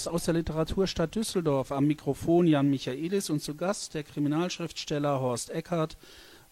[0.00, 1.72] Neues aus der Literaturstadt Düsseldorf.
[1.72, 5.98] Am Mikrofon Jan Michaelis und zu Gast der Kriminalschriftsteller Horst Eckert.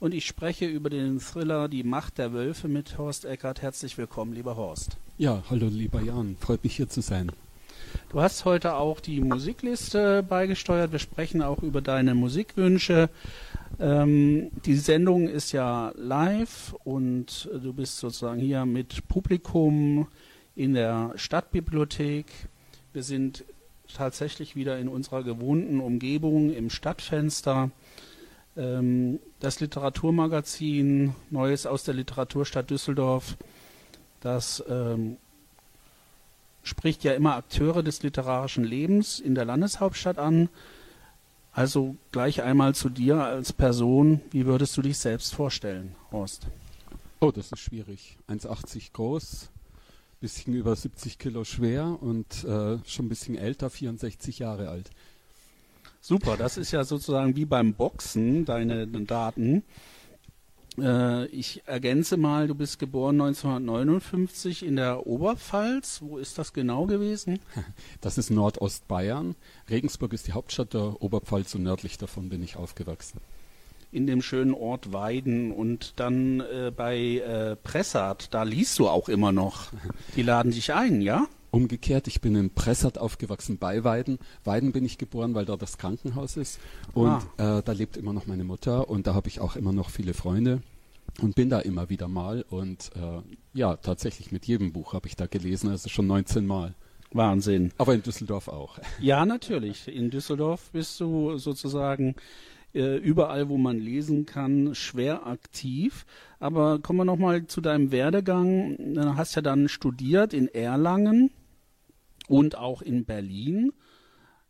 [0.01, 3.63] Und ich spreche über den Thriller Die Macht der Wölfe mit Horst Eckert.
[3.63, 4.99] Herzlich willkommen, lieber Horst.
[5.17, 6.37] Ja, hallo, lieber Jan.
[6.39, 7.33] Freut mich hier zu sein.
[8.11, 10.93] Du hast heute auch die Musikliste beigesteuert.
[10.93, 13.09] Wir sprechen auch über deine Musikwünsche.
[13.81, 20.07] Ähm, die Sendung ist ja live und du bist sozusagen hier mit Publikum
[20.55, 22.27] in der Stadtbibliothek
[22.93, 23.45] wir sind
[23.93, 27.71] tatsächlich wieder in unserer gewohnten Umgebung im Stadtfenster.
[28.57, 33.37] Ähm, das Literaturmagazin Neues aus der Literaturstadt Düsseldorf,
[34.21, 35.17] das ähm,
[36.63, 40.49] spricht ja immer Akteure des literarischen Lebens in der Landeshauptstadt an.
[41.53, 44.21] Also gleich einmal zu dir als Person.
[44.31, 46.47] Wie würdest du dich selbst vorstellen, Horst?
[47.21, 48.19] Oh, das ist schwierig.
[48.29, 49.51] 1,80 groß,
[50.21, 54.91] bisschen über 70 Kilo schwer und äh, schon ein bisschen älter, 64 Jahre alt.
[56.01, 59.63] Super, das ist ja sozusagen wie beim Boxen, deine Daten.
[60.79, 66.01] Äh, ich ergänze mal, du bist geboren 1959 in der Oberpfalz.
[66.03, 67.41] Wo ist das genau gewesen?
[68.01, 69.35] Das ist Nordostbayern.
[69.69, 73.21] Regensburg ist die Hauptstadt der Oberpfalz und nördlich davon bin ich aufgewachsen
[73.91, 79.09] in dem schönen Ort Weiden und dann äh, bei äh, Pressart, da liest du auch
[79.09, 79.69] immer noch.
[80.17, 81.27] Die laden dich ein, ja?
[81.51, 84.19] Umgekehrt, ich bin in Pressart aufgewachsen bei Weiden.
[84.45, 86.61] Weiden bin ich geboren, weil da das Krankenhaus ist.
[86.93, 87.59] Und ah.
[87.59, 90.13] äh, da lebt immer noch meine Mutter und da habe ich auch immer noch viele
[90.13, 90.61] Freunde
[91.23, 92.45] und bin da immer wieder mal.
[92.51, 93.23] Und äh,
[93.55, 96.75] ja, tatsächlich mit jedem Buch habe ich da gelesen, also schon 19 Mal.
[97.13, 97.73] Wahnsinn.
[97.79, 98.79] Aber in Düsseldorf auch.
[99.01, 99.89] Ja, natürlich.
[99.89, 102.15] In Düsseldorf bist du sozusagen
[102.75, 106.05] äh, überall, wo man lesen kann, schwer aktiv.
[106.39, 108.95] Aber kommen wir nochmal zu deinem Werdegang.
[108.95, 111.31] Du hast ja dann studiert in Erlangen
[112.29, 113.73] und auch in Berlin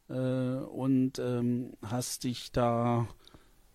[0.09, 3.07] äh, und ähm, hast dich da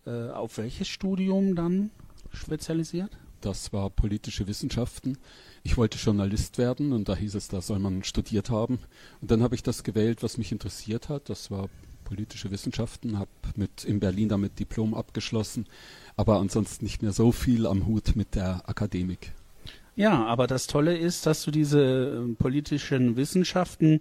[0.06, 1.90] äh, auf welches Studium dann
[2.32, 3.16] spezialisiert?
[3.40, 5.18] Das war politische Wissenschaften.
[5.62, 8.78] Ich wollte Journalist werden und da hieß es, da soll man studiert haben.
[9.20, 11.28] Und dann habe ich das gewählt, was mich interessiert hat.
[11.28, 11.68] Das war
[12.04, 15.66] politische Wissenschaften, habe mit in Berlin damit Diplom abgeschlossen,
[16.16, 19.32] aber ansonsten nicht mehr so viel am Hut mit der Akademik.
[19.96, 24.00] Ja, aber das Tolle ist, dass du diese äh, politischen Wissenschaften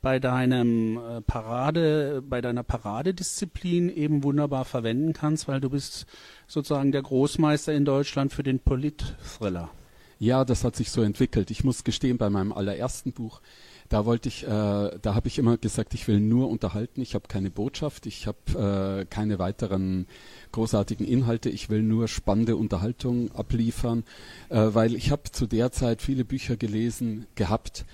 [0.00, 6.06] bei deinem äh, Parade, bei deiner Paradedisziplin eben wunderbar verwenden kannst, weil du bist
[6.46, 9.70] sozusagen der Großmeister in Deutschland für den Polit-Thriller.
[10.18, 11.50] Ja, das hat sich so entwickelt.
[11.50, 13.42] Ich muss gestehen, bei meinem allerersten Buch
[13.88, 17.28] da wollte ich, äh, da habe ich immer gesagt, ich will nur unterhalten, ich habe
[17.28, 20.06] keine Botschaft, ich habe äh, keine weiteren
[20.52, 24.04] großartigen Inhalte, ich will nur spannende Unterhaltung abliefern,
[24.48, 27.84] äh, weil ich habe zu der Zeit viele Bücher gelesen gehabt,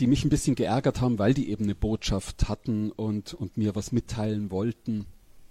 [0.00, 3.74] die mich ein bisschen geärgert haben, weil die eben eine Botschaft hatten und, und mir
[3.74, 5.06] was mitteilen wollten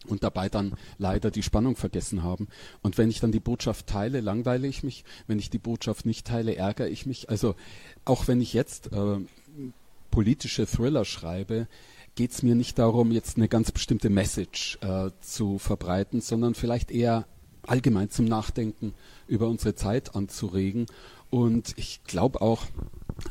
[0.07, 2.47] und dabei dann leider die Spannung vergessen haben.
[2.81, 5.03] Und wenn ich dann die Botschaft teile, langweile ich mich.
[5.27, 7.29] Wenn ich die Botschaft nicht teile, ärgere ich mich.
[7.29, 7.55] Also
[8.05, 9.17] auch wenn ich jetzt äh,
[10.13, 11.67] politische Thriller schreibe,
[12.13, 16.91] geht es mir nicht darum, jetzt eine ganz bestimmte Message äh, zu verbreiten, sondern vielleicht
[16.91, 17.25] eher
[17.65, 18.93] allgemein zum Nachdenken
[19.27, 20.85] über unsere Zeit anzuregen.
[21.31, 22.67] Und ich glaube auch,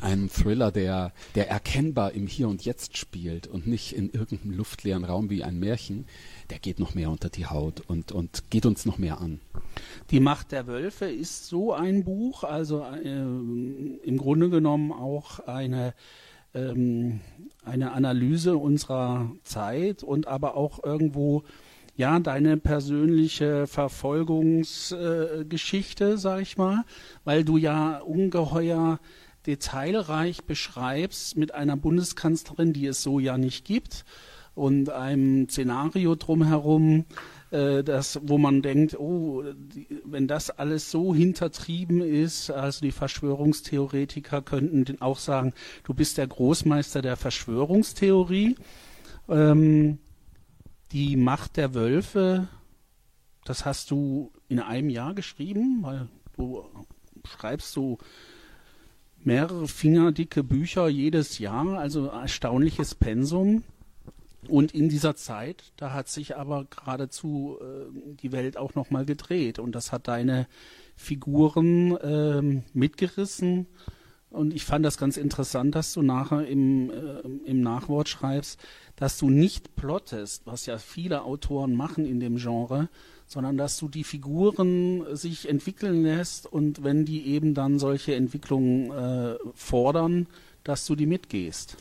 [0.01, 5.05] ein Thriller, der, der erkennbar im Hier und Jetzt spielt und nicht in irgendeinem luftleeren
[5.05, 6.05] Raum wie ein Märchen,
[6.49, 9.39] der geht noch mehr unter die Haut und, und geht uns noch mehr an.
[10.11, 15.93] Die Macht der Wölfe ist so ein Buch, also äh, im Grunde genommen auch eine
[16.53, 17.21] ähm,
[17.63, 21.43] eine Analyse unserer Zeit und aber auch irgendwo
[21.95, 26.83] ja deine persönliche Verfolgungsgeschichte, äh, sag ich mal,
[27.23, 28.99] weil du ja ungeheuer
[29.45, 34.05] detailreich beschreibst mit einer Bundeskanzlerin, die es so ja nicht gibt
[34.55, 37.05] und einem Szenario drumherum,
[37.53, 42.91] äh, das, wo man denkt, oh, die, wenn das alles so hintertrieben ist, also die
[42.91, 45.53] Verschwörungstheoretiker könnten auch sagen,
[45.83, 48.55] du bist der Großmeister der Verschwörungstheorie.
[49.29, 49.99] Ähm,
[50.91, 52.47] die Macht der Wölfe,
[53.45, 56.63] das hast du in einem Jahr geschrieben, weil du
[57.25, 57.97] schreibst du
[59.19, 63.63] mehrere fingerdicke Bücher jedes Jahr, also erstaunliches Pensum.
[64.47, 69.59] Und in dieser Zeit, da hat sich aber geradezu äh, die Welt auch nochmal gedreht
[69.59, 70.47] und das hat deine
[70.95, 73.67] Figuren äh, mitgerissen.
[74.29, 78.59] Und ich fand das ganz interessant, dass du nachher im, äh, im Nachwort schreibst,
[78.95, 82.89] dass du nicht plottest, was ja viele Autoren machen in dem Genre,
[83.27, 88.91] sondern dass du die Figuren sich entwickeln lässt und wenn die eben dann solche Entwicklungen
[88.91, 90.27] äh, fordern,
[90.63, 91.77] dass du die mitgehst.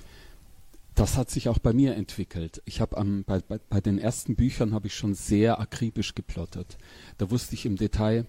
[0.95, 2.63] Das hat sich auch bei mir entwickelt.
[2.67, 6.77] Ich habe bei, bei, bei den ersten Büchern habe ich schon sehr akribisch geplottet.
[7.19, 8.27] Da wusste ich im Detail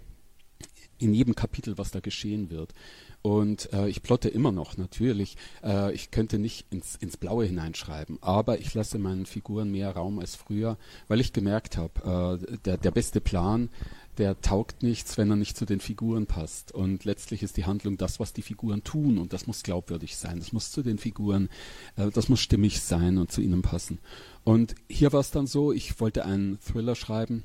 [0.97, 2.73] in jedem Kapitel, was da geschehen wird.
[3.21, 5.37] Und äh, ich plotte immer noch, natürlich.
[5.63, 10.19] Äh, ich könnte nicht ins, ins Blaue hineinschreiben, aber ich lasse meinen Figuren mehr Raum
[10.19, 10.77] als früher,
[11.07, 13.69] weil ich gemerkt habe, äh, der, der beste Plan,
[14.17, 16.71] der taugt nichts, wenn er nicht zu den Figuren passt.
[16.71, 19.17] Und letztlich ist die Handlung das, was die Figuren tun.
[19.17, 20.39] Und das muss glaubwürdig sein.
[20.39, 21.49] Das muss zu den Figuren,
[21.95, 23.99] äh, das muss stimmig sein und zu ihnen passen.
[24.43, 27.43] Und hier war es dann so, ich wollte einen Thriller schreiben,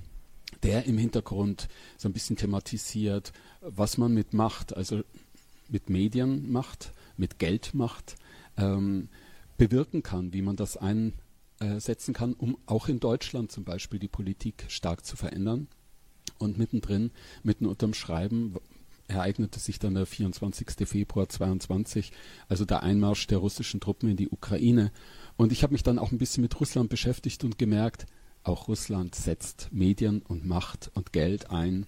[0.62, 5.02] der im Hintergrund so ein bisschen thematisiert, was man mit Macht, also
[5.68, 8.16] mit Medienmacht, mit Geldmacht
[8.56, 9.08] ähm,
[9.56, 14.64] bewirken kann, wie man das einsetzen kann, um auch in Deutschland zum Beispiel die Politik
[14.68, 15.68] stark zu verändern.
[16.38, 17.10] Und mittendrin,
[17.42, 18.54] mitten unterm Schreiben,
[19.08, 20.86] ereignete sich dann der 24.
[20.86, 22.12] Februar 22,
[22.48, 24.92] also der Einmarsch der russischen Truppen in die Ukraine.
[25.36, 28.06] Und ich habe mich dann auch ein bisschen mit Russland beschäftigt und gemerkt,
[28.44, 31.86] auch Russland setzt Medien und Macht und Geld ein,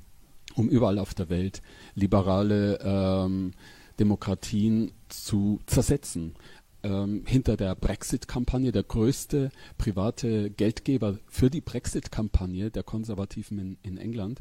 [0.55, 1.63] um überall auf der Welt
[1.95, 3.53] liberale ähm,
[3.99, 6.35] Demokratien zu zersetzen.
[6.83, 13.99] Ähm, hinter der Brexit-Kampagne, der größte private Geldgeber für die Brexit-Kampagne der Konservativen in, in
[13.99, 14.41] England,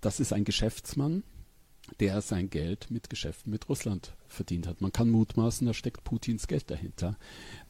[0.00, 1.24] das ist ein Geschäftsmann,
[2.00, 4.80] der sein Geld mit Geschäften mit Russland verdient hat.
[4.80, 7.16] Man kann mutmaßen, da steckt Putins Geld dahinter.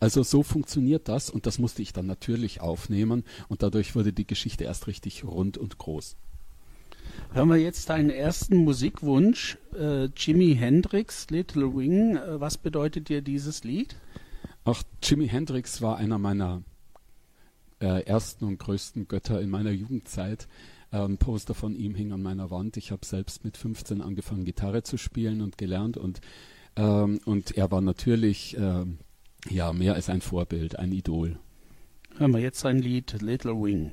[0.01, 4.27] Also so funktioniert das und das musste ich dann natürlich aufnehmen und dadurch wurde die
[4.27, 6.17] Geschichte erst richtig rund und groß.
[7.33, 12.17] Hören wir jetzt deinen ersten Musikwunsch, äh, Jimi Hendrix, Little Wing.
[12.17, 13.97] Äh, was bedeutet dir dieses Lied?
[14.65, 16.63] Ach, Jimi Hendrix war einer meiner
[17.81, 20.49] äh, ersten und größten Götter in meiner Jugendzeit.
[20.91, 22.79] Ein Poster von ihm hing an meiner Wand.
[22.79, 25.99] Ich habe selbst mit 15 angefangen, Gitarre zu spielen und gelernt.
[25.99, 26.23] Und,
[26.77, 28.99] ähm, und er war natürlich ähm,
[29.51, 31.39] ja, mehr als ein Vorbild, ein Idol.
[32.17, 33.93] Hören wir jetzt sein Lied Little Wing.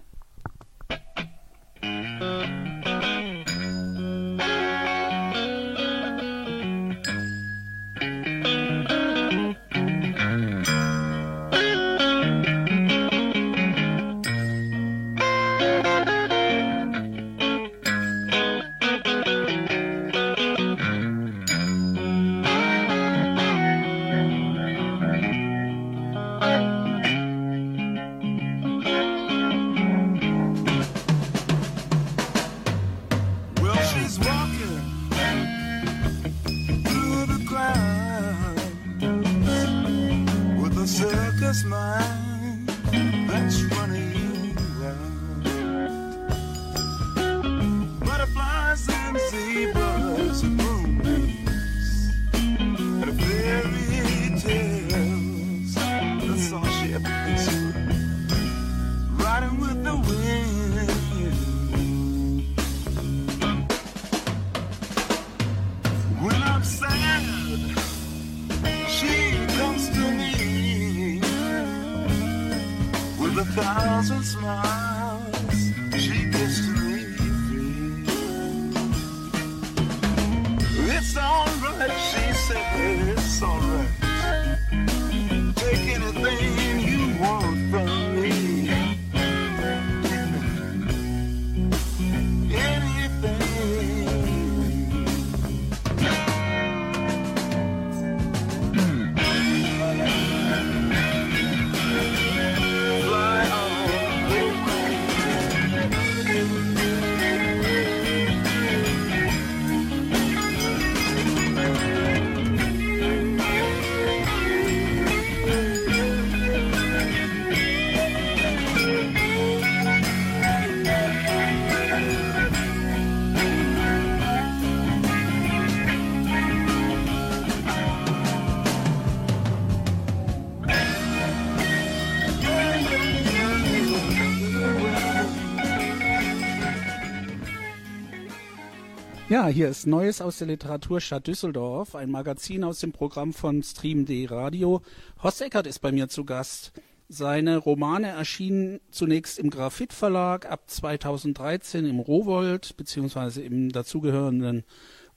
[139.35, 144.27] Ja, hier ist Neues aus der Literaturstadt Düsseldorf, ein Magazin aus dem Programm von Stream.de
[144.27, 144.81] Radio.
[145.21, 146.71] Horst Eckert ist bei mir zu Gast.
[147.09, 154.63] Seine Romane erschienen zunächst im Graphit Verlag, ab 2013 im Rowold beziehungsweise im dazugehörenden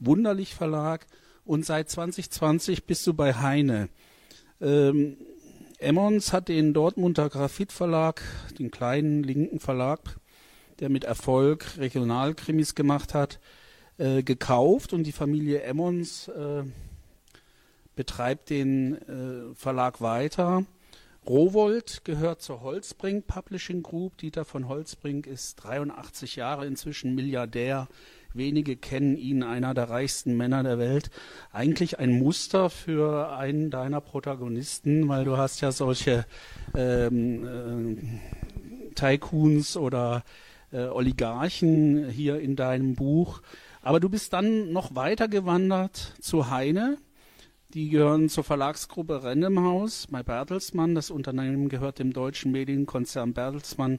[0.00, 1.06] Wunderlich Verlag
[1.44, 3.88] und seit 2020 bist du bei Heine.
[4.60, 5.16] Ähm,
[5.78, 8.24] Emmons hat den Dortmunder Graphit Verlag,
[8.58, 10.18] den kleinen linken Verlag,
[10.80, 13.38] der mit Erfolg Regionalkrimis gemacht hat,
[13.98, 16.62] äh, gekauft und die Familie Emmons äh,
[17.96, 20.64] betreibt den äh, Verlag weiter.
[21.28, 24.16] Rowold gehört zur Holzbrink Publishing Group.
[24.18, 27.88] Dieter von Holzbrink ist 83 Jahre inzwischen Milliardär.
[28.34, 31.10] Wenige kennen ihn, einer der reichsten Männer der Welt.
[31.52, 36.24] Eigentlich ein Muster für einen deiner Protagonisten, weil du hast ja solche
[36.74, 40.24] ähm, äh, Tycoons oder
[40.72, 43.42] äh, Oligarchen hier in deinem Buch.
[43.88, 46.98] Aber du bist dann noch weiter gewandert zu Heine.
[47.72, 50.94] Die gehören zur Verlagsgruppe Rennemhaus bei Bertelsmann.
[50.94, 53.98] Das Unternehmen gehört dem deutschen Medienkonzern Bertelsmann.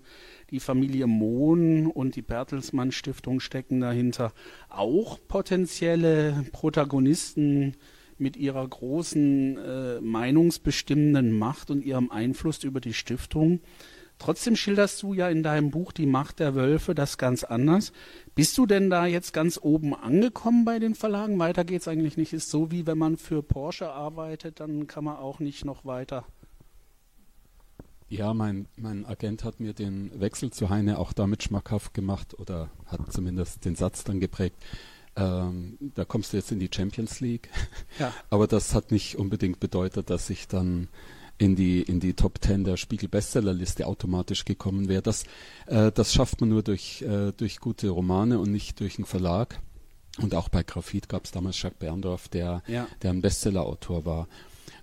[0.51, 4.31] Die Familie Mohn und die Bertelsmann Stiftung stecken dahinter.
[4.69, 7.75] Auch potenzielle Protagonisten
[8.19, 13.59] mit ihrer großen äh, meinungsbestimmenden Macht und ihrem Einfluss über die Stiftung.
[14.19, 17.93] Trotzdem schilderst du ja in deinem Buch Die Macht der Wölfe das ganz anders.
[18.35, 21.39] Bist du denn da jetzt ganz oben angekommen bei den Verlagen?
[21.39, 22.33] Weiter geht's eigentlich nicht.
[22.33, 26.25] Ist so wie wenn man für Porsche arbeitet, dann kann man auch nicht noch weiter.
[28.09, 32.69] Ja, mein, mein Agent hat mir den Wechsel zu Heine auch damit schmackhaft gemacht oder
[32.87, 34.57] hat zumindest den Satz dann geprägt.
[35.15, 37.49] Ähm, da kommst du jetzt in die Champions League.
[37.99, 38.11] Ja.
[38.29, 40.89] Aber das hat nicht unbedingt bedeutet, dass ich dann
[41.39, 45.01] in die in die Top Ten der Spiegel Bestsellerliste automatisch gekommen wäre.
[45.01, 45.23] Das
[45.65, 49.59] äh, das schafft man nur durch äh, durch gute Romane und nicht durch einen Verlag.
[50.21, 52.87] Und auch bei Graphit gab es damals Jacques Berndorf, der ja.
[53.01, 54.27] der ein Bestsellerautor war.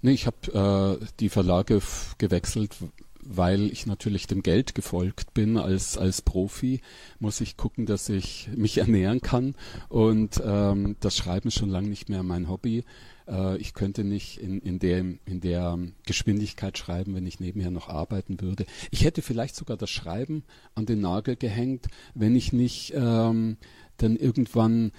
[0.00, 1.82] Nee, ich habe äh, die Verlage
[2.16, 2.75] gewechselt,
[3.20, 6.80] weil ich natürlich dem Geld gefolgt bin als als Profi,
[7.18, 9.56] muss ich gucken, dass ich mich ernähren kann
[9.90, 12.84] und ähm, das Schreiben ist schon lange nicht mehr mein Hobby.
[13.28, 17.88] Äh, ich könnte nicht in, in, der, in der Geschwindigkeit schreiben, wenn ich nebenher noch
[17.88, 18.66] arbeiten würde.
[18.90, 23.56] Ich hätte vielleicht sogar das Schreiben an den Nagel gehängt, wenn ich nicht ähm,
[23.97, 24.92] dann irgendwann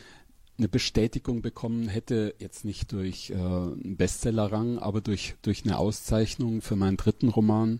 [0.57, 6.61] eine Bestätigung bekommen hätte, jetzt nicht durch äh, einen Bestsellerrang, aber durch, durch eine Auszeichnung
[6.61, 7.79] für meinen dritten Roman.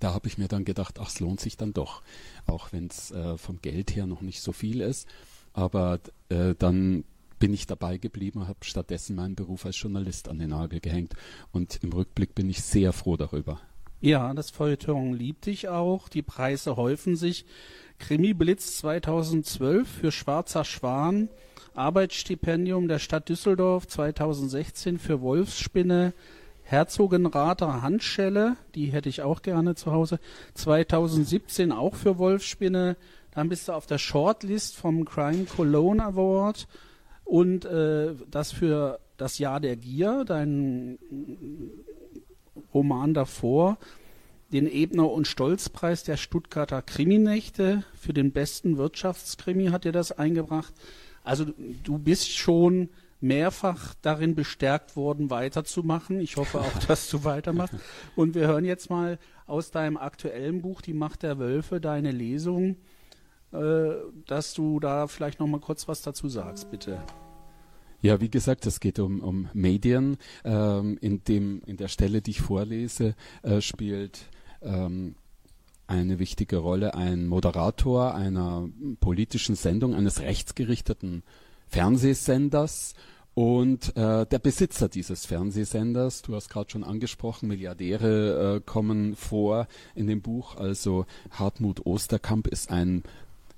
[0.00, 2.02] Da habe ich mir dann gedacht, ach, es lohnt sich dann doch,
[2.46, 5.06] auch wenn es äh, vom Geld her noch nicht so viel ist.
[5.52, 7.04] Aber äh, dann
[7.40, 11.14] bin ich dabei geblieben, habe stattdessen meinen Beruf als Journalist an den Nagel gehängt.
[11.50, 13.60] Und im Rückblick bin ich sehr froh darüber.
[14.00, 16.08] Ja, das Feuilleton liebt dich auch.
[16.08, 17.44] Die Preise häufen sich.
[17.98, 21.28] Krimi Blitz 2012 für Schwarzer Schwan.
[21.74, 26.12] Arbeitsstipendium der Stadt Düsseldorf 2016 für Wolfsspinne.
[26.62, 30.20] Herzogenrather Handschelle, die hätte ich auch gerne zu Hause.
[30.54, 32.96] 2017 auch für Wolfsspinne.
[33.32, 36.68] Dann bist du auf der Shortlist vom Crime Cologne Award
[37.30, 40.98] und äh, das für das Jahr der Gier, dein
[42.74, 43.78] Roman davor,
[44.52, 50.74] den Ebner und Stolzpreis der Stuttgarter Kriminächte für den besten Wirtschaftskrimi hat dir das eingebracht.
[51.22, 51.44] Also
[51.84, 52.88] du bist schon
[53.20, 56.18] mehrfach darin bestärkt worden, weiterzumachen.
[56.20, 57.76] Ich hoffe auch, dass du weitermachst.
[58.16, 62.74] Und wir hören jetzt mal aus deinem aktuellen Buch Die Macht der Wölfe deine Lesung
[63.50, 67.02] dass du da vielleicht noch mal kurz was dazu sagst, bitte.
[68.02, 70.16] Ja, wie gesagt, es geht um, um Medien.
[70.44, 74.20] Ähm, in, dem, in der Stelle, die ich vorlese, äh, spielt
[74.62, 75.14] ähm,
[75.86, 78.68] eine wichtige Rolle ein Moderator einer
[79.00, 81.24] politischen Sendung eines rechtsgerichteten
[81.66, 82.94] Fernsehsenders
[83.34, 89.66] und äh, der Besitzer dieses Fernsehsenders, du hast gerade schon angesprochen, Milliardäre äh, kommen vor
[89.94, 90.56] in dem Buch.
[90.56, 93.02] Also Hartmut Osterkamp ist ein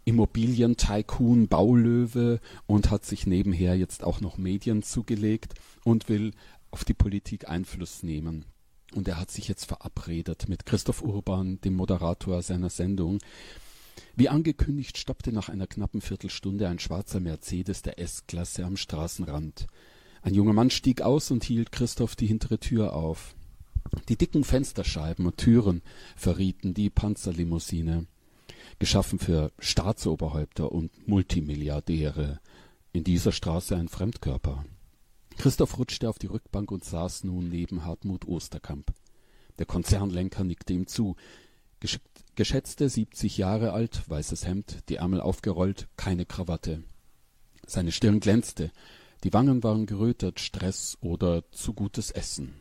[0.05, 5.55] Immobilien-Tycoon, Baulöwe und hat sich nebenher jetzt auch noch Medien zugelegt
[5.85, 6.33] und will
[6.71, 8.45] auf die Politik Einfluss nehmen.
[8.95, 13.19] Und er hat sich jetzt verabredet mit Christoph Urban, dem Moderator seiner Sendung.
[14.17, 19.67] Wie angekündigt stoppte nach einer knappen Viertelstunde ein schwarzer Mercedes der S-Klasse am Straßenrand.
[20.23, 23.35] Ein junger Mann stieg aus und hielt Christoph die hintere Tür auf.
[24.09, 25.83] Die dicken Fensterscheiben und Türen
[26.17, 28.07] verrieten die Panzerlimousine
[28.83, 32.41] geschaffen für Staatsoberhäupter und Multimilliardäre.
[32.93, 34.65] In dieser Straße ein Fremdkörper.
[35.39, 38.93] Christoph rutschte auf die Rückbank und saß nun neben Hartmut Osterkamp.
[39.61, 41.15] Der Konzernlenker nickte ihm zu.
[42.35, 46.83] Geschätzte 70 Jahre alt, weißes Hemd, die Ärmel aufgerollt, keine Krawatte.
[47.65, 48.73] Seine Stirn glänzte,
[49.23, 52.55] die Wangen waren gerötet, Stress oder zu gutes Essen.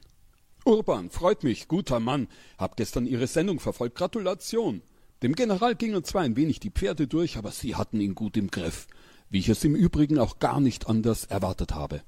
[0.66, 2.28] Urban, freut mich, guter Mann.
[2.60, 3.96] Hab gestern Ihre Sendung verfolgt.
[3.98, 4.84] Gratulation.
[5.22, 8.50] Dem General gingen zwar ein wenig die Pferde durch, aber Sie hatten ihn gut im
[8.50, 8.88] Griff,
[9.30, 12.02] wie ich es im Übrigen auch gar nicht anders erwartet habe.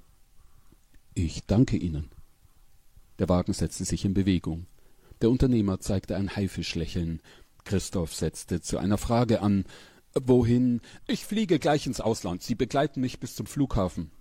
[1.13, 2.09] Ich danke Ihnen.
[3.19, 4.65] Der Wagen setzte sich in Bewegung.
[5.21, 7.21] Der Unternehmer zeigte ein Haifischlächeln.
[7.65, 9.65] Christoph setzte zu einer Frage an.
[10.15, 10.81] Wohin?
[11.07, 12.41] Ich fliege gleich ins Ausland.
[12.41, 14.11] Sie begleiten mich bis zum Flughafen.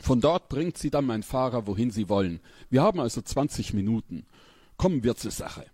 [0.00, 2.40] Von dort bringt sie dann mein Fahrer, wohin sie wollen.
[2.70, 4.24] Wir haben also zwanzig Minuten.
[4.78, 5.66] Kommen wir zur Sache.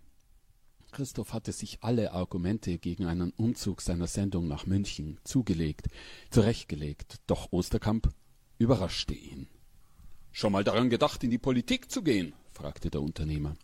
[0.95, 5.87] Christoph hatte sich alle Argumente gegen einen Umzug seiner Sendung nach München zugelegt,
[6.31, 8.09] zurechtgelegt, doch Osterkamp
[8.59, 9.49] überraschte ihn.
[10.31, 12.33] Schon mal daran gedacht, in die Politik zu gehen?
[12.53, 13.55] fragte der Unternehmer.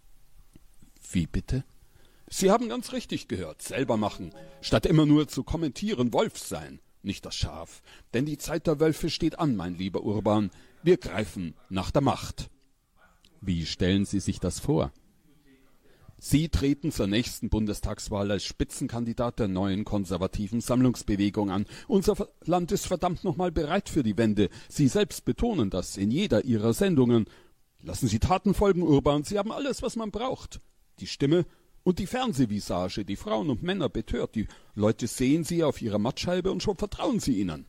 [1.09, 1.63] Wie bitte?
[2.27, 7.25] Sie haben ganz richtig gehört, selber machen, statt immer nur zu kommentieren, Wolf sein nicht
[7.25, 7.81] das Schaf.
[8.13, 10.51] Denn die Zeit der Wölfe steht an, mein lieber Urban.
[10.83, 12.50] Wir greifen nach der Macht.
[13.39, 14.91] Wie stellen Sie sich das vor?
[16.24, 21.66] Sie treten zur nächsten Bundestagswahl als Spitzenkandidat der neuen konservativen Sammlungsbewegung an.
[21.88, 24.50] Unser Land ist verdammt nochmal bereit für die Wende.
[24.70, 27.25] Sie selbst betonen das in jeder Ihrer Sendungen.
[27.81, 29.24] Lassen Sie Taten folgen, Urban.
[29.24, 30.62] Sie haben alles, was man braucht.
[31.00, 31.48] Die Stimme
[31.81, 34.36] und die Fernsehvisage, die Frauen und Männer betört.
[34.36, 37.66] Die Leute sehen sie auf ihrer Mattscheibe und schon vertrauen sie ihnen.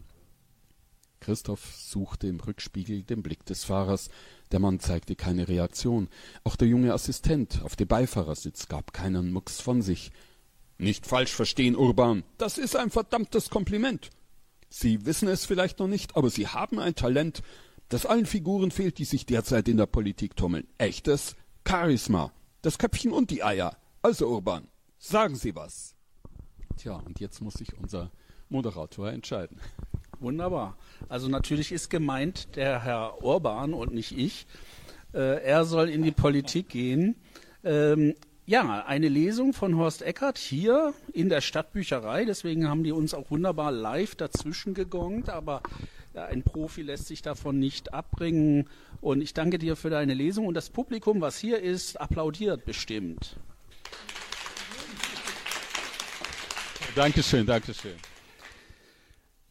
[1.22, 4.10] Christoph suchte im Rückspiegel den Blick des Fahrers.
[4.50, 6.08] Der Mann zeigte keine Reaktion.
[6.42, 10.10] Auch der junge Assistent auf dem Beifahrersitz gab keinen Mucks von sich.
[10.78, 12.24] Nicht falsch verstehen, Urban.
[12.38, 14.10] Das ist ein verdammtes Kompliment.
[14.68, 17.42] Sie wissen es vielleicht noch nicht, aber Sie haben ein Talent,
[17.88, 20.66] das allen Figuren fehlt, die sich derzeit in der Politik tummeln.
[20.78, 22.32] Echtes Charisma.
[22.62, 23.76] Das Köpfchen und die Eier.
[24.02, 24.66] Also Urban,
[24.98, 25.94] sagen Sie was.
[26.78, 28.10] Tja, und jetzt muss sich unser
[28.48, 29.60] Moderator entscheiden.
[30.22, 30.76] Wunderbar.
[31.08, 34.46] Also natürlich ist gemeint der Herr Urban und nicht ich.
[35.12, 37.16] Äh, er soll in die Politik gehen.
[37.64, 38.14] Ähm,
[38.46, 42.24] ja, eine Lesung von Horst Eckert hier in der Stadtbücherei.
[42.24, 45.28] Deswegen haben die uns auch wunderbar live dazwischen gegongt.
[45.28, 45.62] Aber
[46.14, 48.68] ein Profi lässt sich davon nicht abbringen.
[49.00, 50.46] Und ich danke dir für deine Lesung.
[50.46, 53.36] Und das Publikum, was hier ist, applaudiert bestimmt.
[56.94, 57.94] Dankeschön, Dankeschön.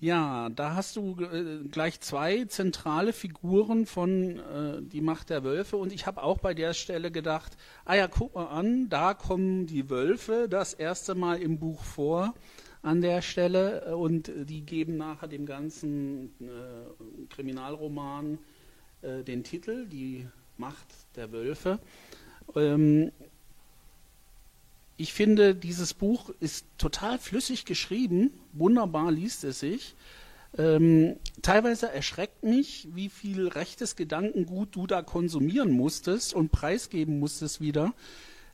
[0.02, 5.78] Ja, da hast du äh, gleich zwei zentrale Figuren von äh, Die Macht der Wölfe
[5.78, 9.68] und ich habe auch bei der Stelle gedacht, ah ja, guck mal an, da kommen
[9.68, 12.34] die Wölfe das erste Mal im Buch vor
[12.82, 18.40] an der Stelle äh, und die geben nachher dem ganzen äh, Kriminalroman
[19.04, 21.78] äh, den Titel, Die Macht der Wölfe.
[22.56, 23.12] Ähm,
[25.02, 29.96] ich finde, dieses Buch ist total flüssig geschrieben, wunderbar liest es sich.
[30.56, 37.62] Ähm, teilweise erschreckt mich, wie viel rechtes Gedankengut du da konsumieren musstest und preisgeben musstest
[37.62, 37.96] wieder,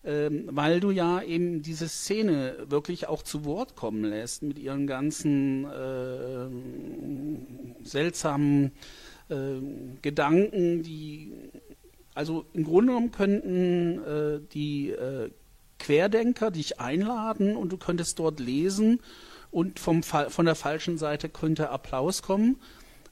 [0.06, 4.88] ähm, weil du ja eben diese Szene wirklich auch zu Wort kommen lässt mit ihren
[4.88, 6.48] ganzen äh,
[7.84, 8.72] seltsamen
[9.28, 9.60] äh,
[10.02, 11.34] Gedanken, die
[12.14, 15.30] also im Grunde genommen könnten äh, die äh,
[15.80, 19.00] Querdenker dich einladen und du könntest dort lesen
[19.52, 22.58] und vom, von der falschen Seite könnte Applaus kommen,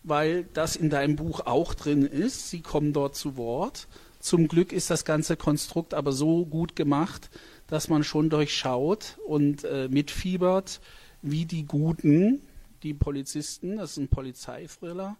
[0.03, 2.49] weil das in deinem Buch auch drin ist.
[2.49, 3.87] Sie kommen dort zu Wort.
[4.19, 7.29] Zum Glück ist das ganze Konstrukt aber so gut gemacht,
[7.67, 10.81] dass man schon durchschaut und äh, mitfiebert,
[11.21, 12.41] wie die Guten,
[12.83, 15.17] die Polizisten, das ist ein Polizeithriller,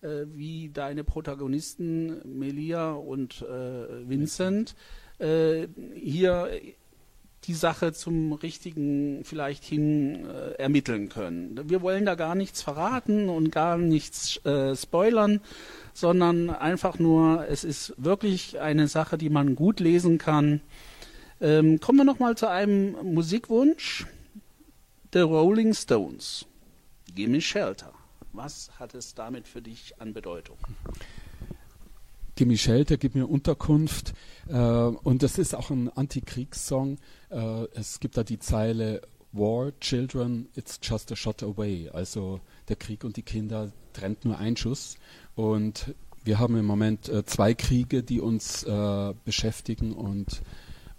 [0.00, 4.76] äh, wie deine Protagonisten Melia und äh, Vincent
[5.18, 6.50] äh, hier
[7.44, 11.58] die Sache zum richtigen vielleicht hin äh, ermitteln können.
[11.68, 15.40] Wir wollen da gar nichts verraten und gar nichts äh, spoilern,
[15.94, 20.60] sondern einfach nur, es ist wirklich eine Sache, die man gut lesen kann.
[21.40, 24.06] Ähm, kommen wir nochmal zu einem Musikwunsch.
[25.12, 26.44] The Rolling Stones.
[27.14, 27.92] Gimme Shelter.
[28.32, 30.58] Was hat es damit für dich an Bedeutung?
[32.38, 34.14] Gimme Shelter, gib mir Unterkunft.
[34.46, 36.98] Äh, und das ist auch ein Antikriegssong.
[37.30, 41.90] Äh, es gibt da die Zeile War, Children, it's just a shot away.
[41.92, 44.98] Also der Krieg und die Kinder trennt nur ein Schuss.
[45.34, 50.42] Und wir haben im Moment äh, zwei Kriege, die uns äh, beschäftigen und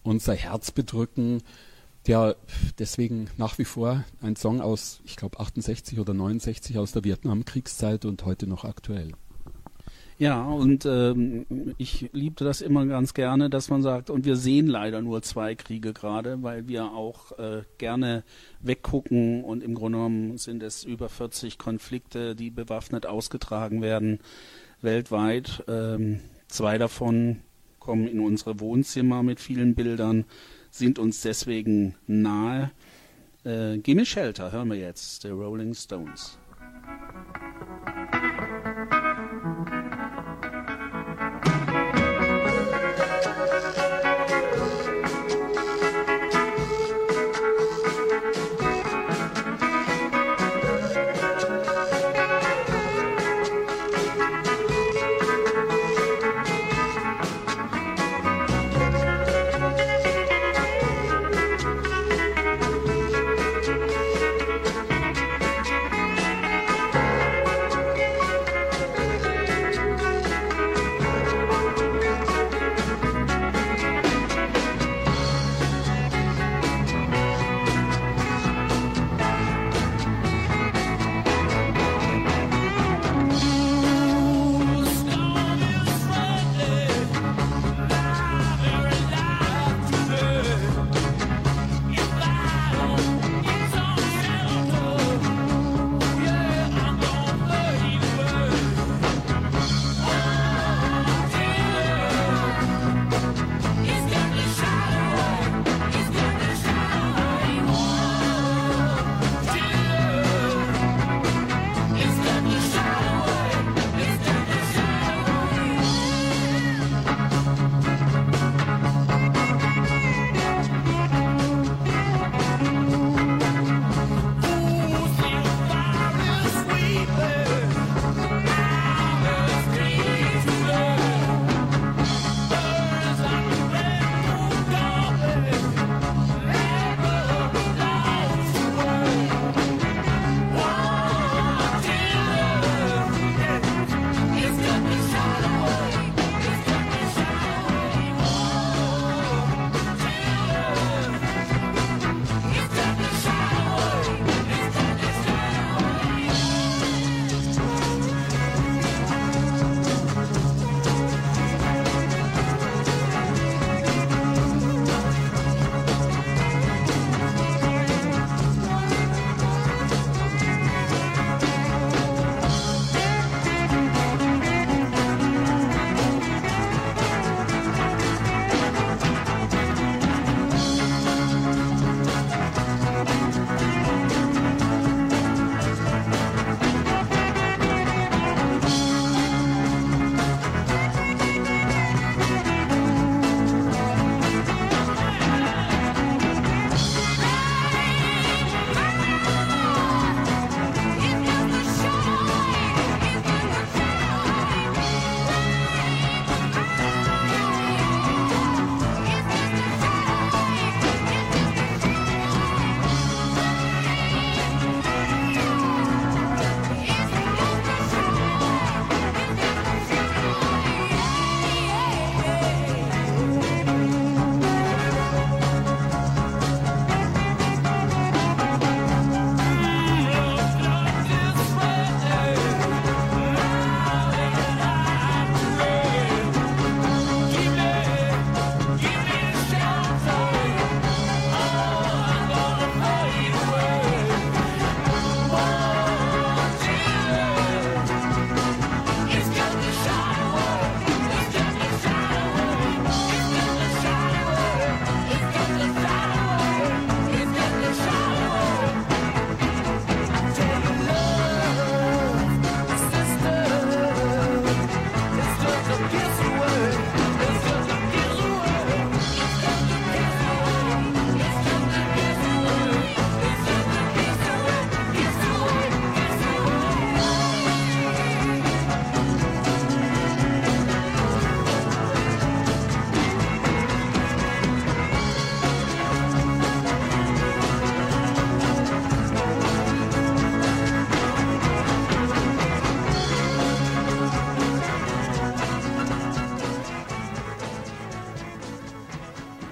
[0.04, 1.42] unser Herz bedrücken.
[2.06, 2.36] Der
[2.80, 8.04] deswegen nach wie vor ein Song aus, ich glaube, 68 oder 69 aus der Vietnamkriegszeit
[8.04, 9.14] und heute noch aktuell.
[10.20, 11.46] Ja, und ähm,
[11.78, 15.56] ich liebte das immer ganz gerne, dass man sagt, und wir sehen leider nur zwei
[15.56, 18.26] Kriege gerade, weil wir auch äh, gerne
[18.60, 24.20] weggucken und im Grunde genommen sind es über 40 Konflikte, die bewaffnet ausgetragen werden
[24.82, 25.64] weltweit.
[25.70, 27.40] Ähm, zwei davon
[27.80, 30.26] kommen in unsere Wohnzimmer mit vielen Bildern,
[30.70, 32.72] sind uns deswegen nahe.
[33.46, 36.38] Äh, Gimme Shelter hören wir jetzt, The Rolling Stones.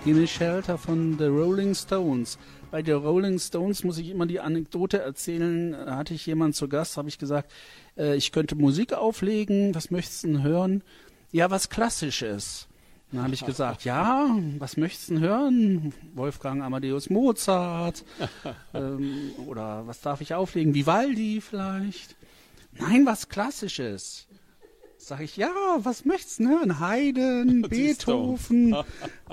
[0.08, 2.38] Gimme Shelter von The Rolling Stones.
[2.72, 5.74] Bei The Rolling Stones muss ich immer die Anekdote erzählen.
[5.74, 7.52] Da hatte ich jemanden zu Gast, habe ich gesagt,
[7.98, 9.76] äh, ich könnte Musik auflegen.
[9.76, 10.82] Was möchtest du denn hören?
[11.34, 12.70] Ja, was Klassisches.
[13.12, 15.94] Dann habe ich gesagt, ja, was möchtest du denn hören?
[16.16, 18.06] Wolfgang Amadeus Mozart
[18.74, 20.74] ähm, oder was darf ich auflegen?
[20.74, 22.16] Vivaldi vielleicht?
[22.80, 24.27] Nein, was Klassisches.
[25.08, 26.82] Sag ich, ja, was möchtest du hören?
[26.82, 28.76] Haydn, Beethoven.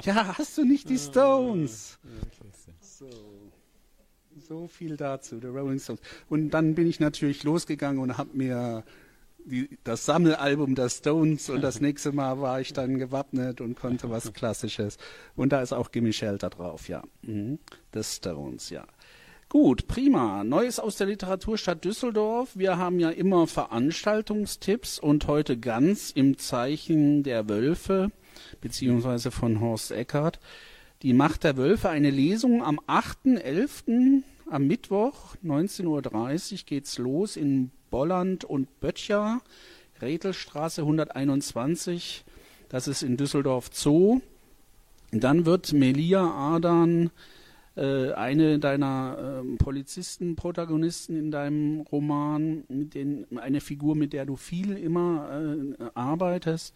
[0.04, 1.98] ja, hast du nicht die Stones?
[2.80, 3.08] So.
[4.38, 6.00] so viel dazu, The Rolling Stones.
[6.28, 8.84] Und dann bin ich natürlich losgegangen und habe mir
[9.46, 14.08] die, das Sammelalbum der Stones und das nächste Mal war ich dann gewappnet und konnte
[14.10, 14.96] was Klassisches.
[15.34, 17.02] Und da ist auch Gimme Shelter drauf, ja.
[17.22, 17.58] Mhm.
[17.92, 18.86] The Stones, ja.
[19.48, 20.42] Gut, prima.
[20.42, 22.50] Neues aus der Literaturstadt Düsseldorf.
[22.54, 28.10] Wir haben ja immer Veranstaltungstipps und heute ganz im Zeichen der Wölfe,
[28.60, 30.40] beziehungsweise von Horst Eckert.
[31.02, 34.22] Die Macht der Wölfe, eine Lesung am 8.11.
[34.50, 35.84] am Mittwoch, 19.30
[36.52, 39.40] Uhr geht's los in Bolland und Böttcher,
[40.00, 42.24] Rethelstraße 121.
[42.70, 44.20] Das ist in Düsseldorf Zoo.
[45.12, 47.10] Dann wird Melia Adan
[47.76, 54.36] äh, eine deiner äh, Polizisten-Protagonisten in deinem Roman, mit den, eine Figur, mit der du
[54.36, 56.74] viel immer äh, arbeitest.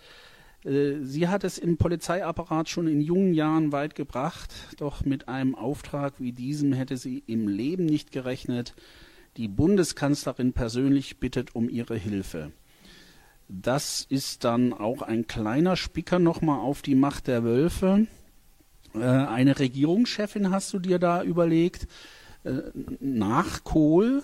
[0.64, 5.54] Äh, sie hat es im Polizeiapparat schon in jungen Jahren weit gebracht, doch mit einem
[5.54, 8.74] Auftrag wie diesem hätte sie im Leben nicht gerechnet.
[9.37, 12.52] Die Bundeskanzlerin persönlich bittet um ihre Hilfe.
[13.48, 18.06] Das ist dann auch ein kleiner Spicker nochmal auf die Macht der Wölfe.
[18.94, 21.87] Äh, eine Regierungschefin hast du dir da überlegt,
[22.44, 22.61] äh,
[23.01, 24.22] nach Kohl,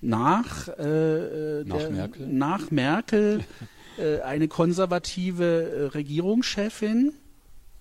[0.00, 3.40] nach, äh, nach der, Merkel, nach Merkel
[4.24, 7.14] eine konservative Regierungschefin.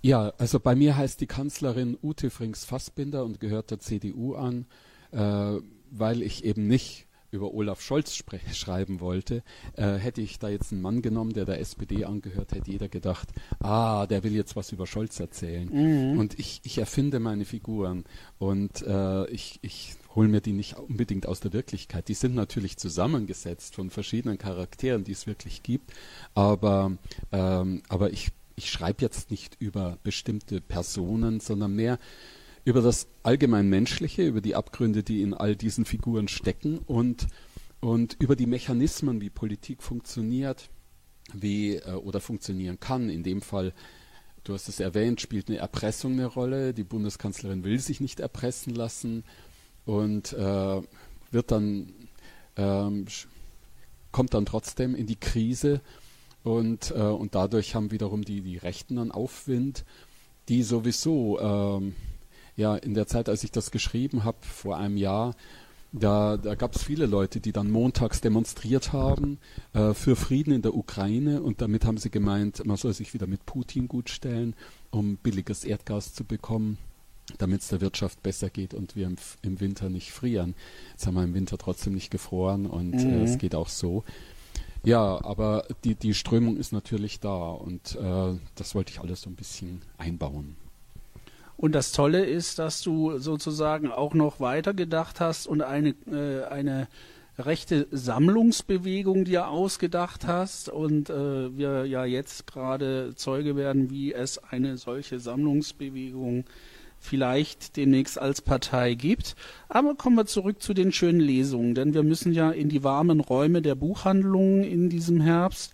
[0.02, 4.66] Ja, also bei mir heißt die Kanzlerin Ute Frings-Fassbinder und gehört der CDU an,
[5.12, 7.05] weil ich eben nicht
[7.36, 8.16] über Olaf Scholz
[8.54, 9.44] schreiben wollte,
[9.76, 13.30] äh, hätte ich da jetzt einen Mann genommen, der der SPD angehört, hätte jeder gedacht,
[13.60, 15.70] ah, der will jetzt was über Scholz erzählen.
[15.70, 16.20] Mhm.
[16.20, 18.06] Und ich, ich erfinde meine Figuren
[18.40, 22.08] und äh, ich, ich hole mir die nicht unbedingt aus der Wirklichkeit.
[22.08, 25.92] Die sind natürlich zusammengesetzt von verschiedenen Charakteren, die es wirklich gibt,
[26.34, 26.94] aber,
[27.32, 32.00] ähm, aber ich, ich schreibe jetzt nicht über bestimmte Personen, sondern mehr
[32.66, 37.28] über das allgemein Menschliche, über die Abgründe, die in all diesen Figuren stecken und,
[37.80, 40.70] und über die Mechanismen, wie Politik funktioniert,
[41.32, 43.10] wie äh, oder funktionieren kann.
[43.10, 43.72] In dem Fall,
[44.44, 46.74] du hast es erwähnt, spielt eine Erpressung eine Rolle.
[46.74, 49.24] Die Bundeskanzlerin will sich nicht erpressen lassen
[49.86, 50.82] und äh,
[51.32, 51.94] wird dann
[52.58, 53.06] ähm,
[54.12, 55.82] kommt dann trotzdem in die Krise
[56.44, 59.84] und, äh, und dadurch haben wiederum die, die Rechten dann Aufwind,
[60.48, 61.96] die sowieso ähm,
[62.56, 65.36] ja, in der Zeit, als ich das geschrieben habe, vor einem Jahr,
[65.92, 69.38] da, da gab es viele Leute, die dann montags demonstriert haben
[69.74, 73.28] äh, für Frieden in der Ukraine und damit haben sie gemeint, man soll sich wieder
[73.28, 74.56] mit Putin gutstellen,
[74.92, 76.78] um billiges Erdgas zu bekommen,
[77.38, 80.54] damit es der Wirtschaft besser geht und wir im, im, Winter nicht frieren.
[80.92, 83.22] Jetzt haben wir im Winter trotzdem nicht gefroren und äh, mhm.
[83.22, 84.04] äh, es geht auch so.
[84.84, 89.30] Ja, aber die, die Strömung ist natürlich da und äh, das wollte ich alles so
[89.30, 90.58] ein bisschen einbauen.
[91.58, 96.88] Und das Tolle ist, dass du sozusagen auch noch weitergedacht hast und eine, äh, eine
[97.38, 104.38] rechte Sammlungsbewegung dir ausgedacht hast und äh, wir ja jetzt gerade Zeuge werden, wie es
[104.38, 106.46] eine solche Sammlungsbewegung
[106.98, 109.36] vielleicht demnächst als Partei gibt.
[109.68, 113.20] Aber kommen wir zurück zu den schönen Lesungen, denn wir müssen ja in die warmen
[113.20, 115.74] Räume der Buchhandlungen in diesem Herbst.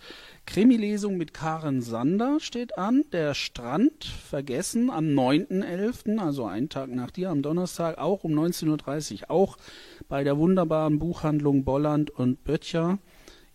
[0.52, 3.06] Krimi-Lesung mit Karen Sander steht an.
[3.14, 9.22] Der Strand vergessen am 9.11., also einen Tag nach dir, am Donnerstag, auch um 19.30
[9.22, 9.58] Uhr, auch
[10.10, 13.00] bei der wunderbaren Buchhandlung Bolland und Böttcher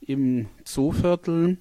[0.01, 1.59] im Zooviertel.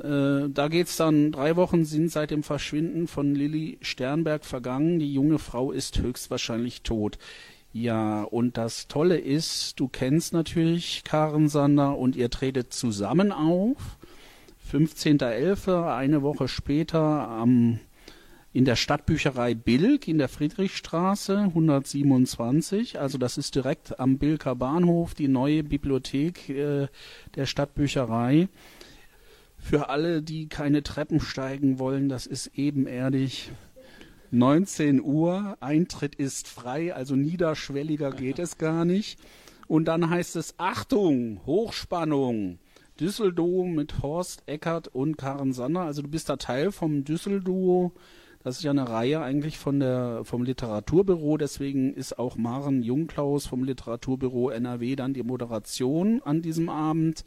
[0.00, 4.98] Äh, da geht's dann, drei Wochen sind seit dem Verschwinden von Lilly Sternberg vergangen.
[4.98, 7.18] Die junge Frau ist höchstwahrscheinlich tot.
[7.72, 13.96] Ja, und das Tolle ist, du kennst natürlich Karen Sander und ihr tretet zusammen auf
[14.70, 17.78] 15.11., eine Woche später am,
[18.52, 22.98] in der Stadtbücherei Bilk in der Friedrichstraße 127.
[22.98, 26.88] Also das ist direkt am Bilker Bahnhof, die neue Bibliothek äh,
[27.36, 28.48] der Stadtbücherei.
[29.58, 33.50] Für alle, die keine Treppen steigen wollen, das ist ebenerdig.
[34.32, 39.18] 19 Uhr, Eintritt ist frei, also niederschwelliger geht es gar nicht.
[39.68, 42.58] Und dann heißt es Achtung, Hochspannung.
[43.00, 45.82] Düsseldom mit Horst Eckert und Karen Sander.
[45.82, 47.92] Also du bist da Teil vom Düsselduo.
[48.42, 51.36] Das ist ja eine Reihe eigentlich von der, vom Literaturbüro.
[51.36, 57.24] Deswegen ist auch Maren Jungklaus vom Literaturbüro NRW dann die Moderation an diesem Abend.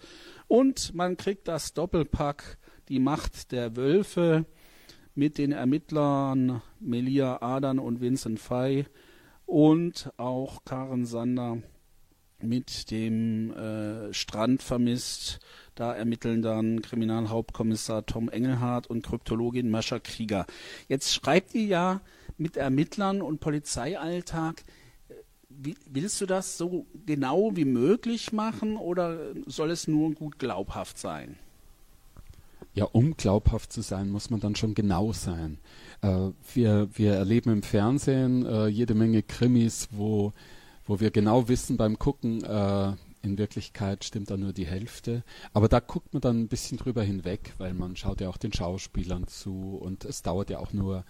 [0.47, 4.45] Und man kriegt das Doppelpack, die Macht der Wölfe
[5.13, 8.86] mit den Ermittlern Melia Adern und Vincent Fay
[9.45, 11.58] und auch Karen Sander
[12.43, 15.39] mit dem äh, Strand vermisst.
[15.75, 20.45] Da ermitteln dann Kriminalhauptkommissar Tom Engelhardt und Kryptologin Mascha Krieger.
[20.88, 22.02] Jetzt schreibt ihr ja
[22.38, 24.63] mit Ermittlern und Polizeialltag.
[25.49, 30.97] Wie, willst du das so genau wie möglich machen oder soll es nur gut glaubhaft
[30.97, 31.38] sein?
[32.73, 35.58] Ja, um glaubhaft zu sein, muss man dann schon genau sein.
[36.02, 40.34] Äh, wir, wir erleben im Fernsehen äh, jede Menge Krimis, wo
[40.89, 45.23] wo wir genau wissen beim Gucken, äh, in Wirklichkeit stimmt da nur die Hälfte.
[45.54, 48.52] Aber da guckt man dann ein bisschen drüber hinweg, weil man schaut ja auch den
[48.52, 51.06] Schauspielern zu und es dauert ja auch nur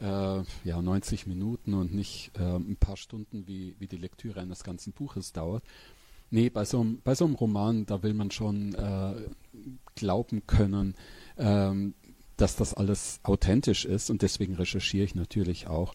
[0.00, 4.64] äh, ja, 90 Minuten und nicht äh, ein paar Stunden, wie, wie die Lektüre eines
[4.64, 5.62] ganzen Buches dauert.
[6.30, 9.14] Nee, bei so, einem, bei so einem Roman, da will man schon äh,
[9.94, 10.96] glauben können,
[11.38, 11.94] ähm,
[12.36, 15.94] dass das alles authentisch ist und deswegen recherchiere ich natürlich auch.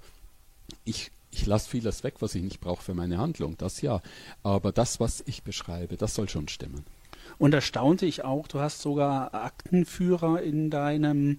[0.85, 4.01] Ich ich lasse vieles weg, was ich nicht brauche für meine Handlung, das ja.
[4.43, 6.83] Aber das, was ich beschreibe, das soll schon stimmen.
[7.37, 11.37] Und da staunte ich auch, du hast sogar Aktenführer in deinem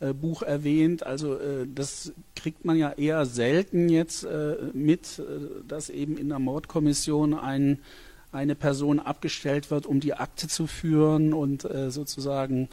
[0.00, 1.06] äh, Buch erwähnt.
[1.06, 6.28] Also äh, das kriegt man ja eher selten jetzt äh, mit, äh, dass eben in
[6.28, 7.78] der Mordkommission ein,
[8.32, 12.68] eine Person abgestellt wird, um die Akte zu führen und äh, sozusagen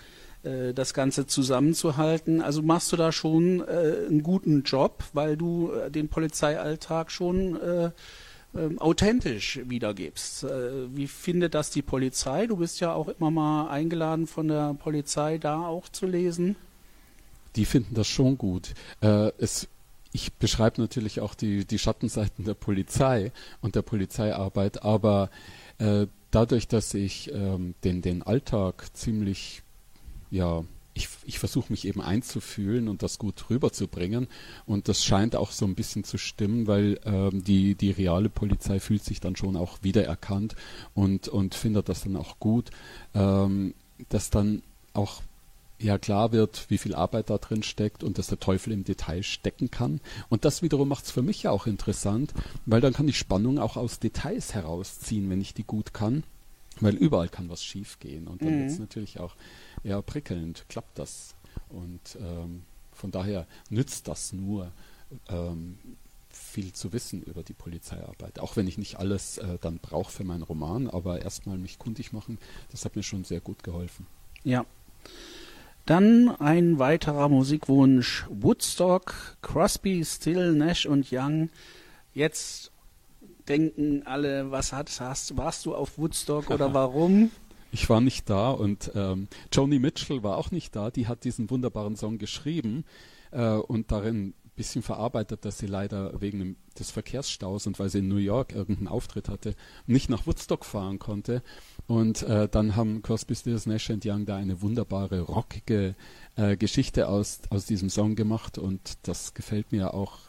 [0.73, 2.41] das Ganze zusammenzuhalten.
[2.41, 7.59] Also machst du da schon äh, einen guten Job, weil du äh, den Polizeialltag schon
[7.59, 7.91] äh,
[8.55, 10.45] ähm, authentisch wiedergibst.
[10.45, 12.47] Äh, wie findet das die Polizei?
[12.47, 16.55] Du bist ja auch immer mal eingeladen von der Polizei, da auch zu lesen.
[17.55, 18.73] Die finden das schon gut.
[19.01, 19.67] Äh, es
[20.13, 25.29] ich beschreibe natürlich auch die, die Schattenseiten der Polizei und der Polizeiarbeit, aber
[25.77, 29.61] äh, dadurch, dass ich ähm, den, den Alltag ziemlich
[30.35, 34.27] ja, ich, ich versuche mich eben einzufühlen und das gut rüberzubringen.
[34.65, 38.79] Und das scheint auch so ein bisschen zu stimmen, weil ähm, die, die reale Polizei
[38.79, 40.55] fühlt sich dann schon auch wiedererkannt
[40.93, 42.69] und, und findet das dann auch gut,
[43.13, 43.73] ähm,
[44.09, 44.61] dass dann
[44.93, 45.21] auch
[45.79, 49.23] ja klar wird, wie viel Arbeit da drin steckt und dass der Teufel im Detail
[49.23, 49.99] stecken kann.
[50.29, 52.33] Und das wiederum macht es für mich ja auch interessant,
[52.65, 56.23] weil dann kann ich Spannung auch aus Details herausziehen, wenn ich die gut kann.
[56.81, 58.59] Weil überall kann was schief gehen und dann mhm.
[58.61, 59.35] wird es natürlich auch
[59.85, 61.35] eher prickelnd, klappt das.
[61.69, 64.71] Und ähm, von daher nützt das nur,
[65.29, 65.77] ähm,
[66.29, 68.39] viel zu wissen über die Polizeiarbeit.
[68.39, 72.11] Auch wenn ich nicht alles äh, dann brauche für meinen Roman, aber erstmal mich kundig
[72.11, 72.37] machen,
[72.71, 74.05] das hat mir schon sehr gut geholfen.
[74.43, 74.65] Ja.
[75.85, 78.25] Dann ein weiterer Musikwunsch.
[78.29, 81.49] Woodstock, Crosby, Still, Nash und Young.
[82.13, 82.71] Jetzt
[83.47, 87.29] denken alle, was hast, hast warst du auf Woodstock oder warum?
[87.75, 90.91] Ich war nicht da und ähm, Joni Mitchell war auch nicht da.
[90.91, 92.85] Die hat diesen wunderbaren Song geschrieben
[93.31, 97.99] äh, und darin ein bisschen verarbeitet, dass sie leider wegen des Verkehrsstaus und weil sie
[97.99, 99.55] in New York irgendeinen Auftritt hatte,
[99.87, 101.43] nicht nach Woodstock fahren konnte.
[101.85, 105.95] Und äh, dann haben Crosby, Stills, Nash Young da eine wunderbare, rockige
[106.37, 110.19] äh, Geschichte aus, aus diesem Song gemacht und das gefällt mir auch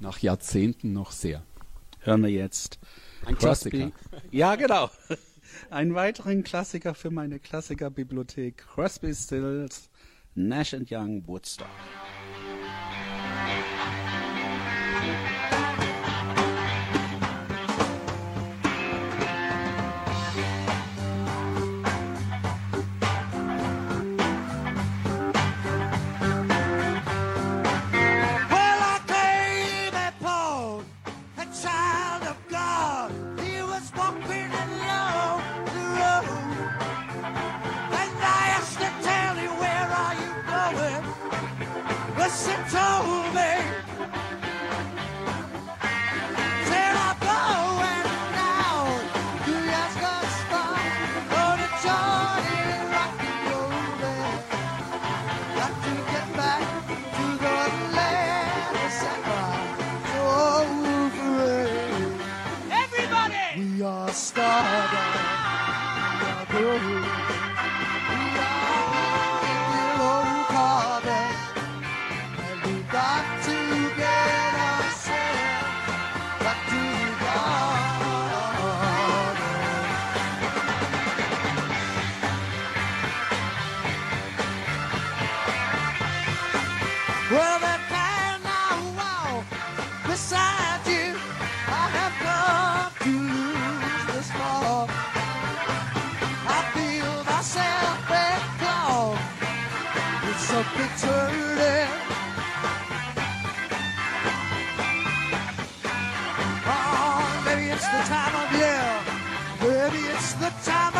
[0.00, 1.44] nach Jahrzehnten noch sehr
[2.06, 2.78] hören wir jetzt.
[3.24, 3.90] Ein Klassiker.
[4.30, 4.90] Ja, genau.
[5.70, 8.58] Einen weiteren Klassiker für meine Klassikerbibliothek.
[8.58, 9.90] Crosby, Stills,
[10.34, 11.68] Nash Young, Woodstock.
[107.92, 108.86] The time of year.
[109.60, 110.95] Maybe it's the time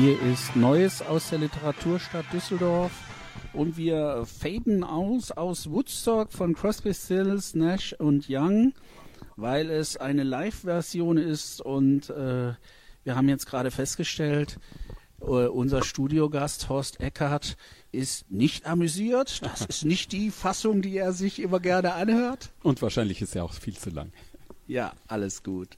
[0.00, 2.92] Hier ist Neues aus der Literaturstadt Düsseldorf
[3.52, 8.74] und wir faden aus aus Woodstock von Crosby, Stills, Nash und Young,
[9.34, 12.54] weil es eine Live-Version ist und äh,
[13.02, 14.60] wir haben jetzt gerade festgestellt,
[15.20, 17.56] äh, unser Studiogast Horst Eckert
[17.90, 19.42] ist nicht amüsiert.
[19.42, 22.50] Das ist nicht die Fassung, die er sich immer gerne anhört.
[22.62, 24.12] Und wahrscheinlich ist er auch viel zu lang.
[24.68, 25.76] Ja, alles gut.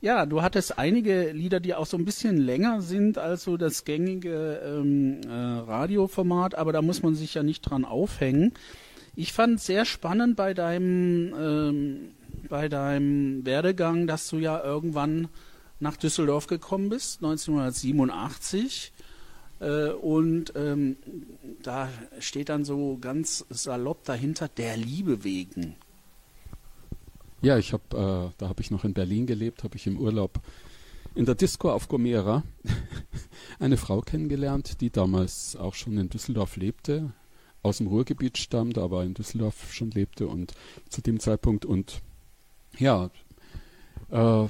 [0.00, 3.84] Ja, du hattest einige Lieder, die auch so ein bisschen länger sind als so das
[3.84, 8.52] gängige ähm, äh, Radioformat, aber da muss man sich ja nicht dran aufhängen.
[9.16, 11.98] Ich fand sehr spannend bei deinem ähm,
[12.48, 15.28] bei deinem Werdegang, dass du ja irgendwann
[15.80, 18.92] nach Düsseldorf gekommen bist, 1987.
[19.60, 20.96] Äh, und ähm,
[21.62, 21.88] da
[22.20, 25.74] steht dann so ganz salopp dahinter, der Liebe wegen.
[27.40, 30.40] Ja, ich habe, äh, da habe ich noch in Berlin gelebt, habe ich im Urlaub
[31.14, 32.42] in der Disco auf Gomera
[33.58, 37.12] eine Frau kennengelernt, die damals auch schon in Düsseldorf lebte,
[37.62, 40.54] aus dem Ruhrgebiet stammt, aber in Düsseldorf schon lebte und
[40.88, 42.02] zu dem Zeitpunkt und
[42.78, 43.10] ja,
[44.10, 44.46] äh,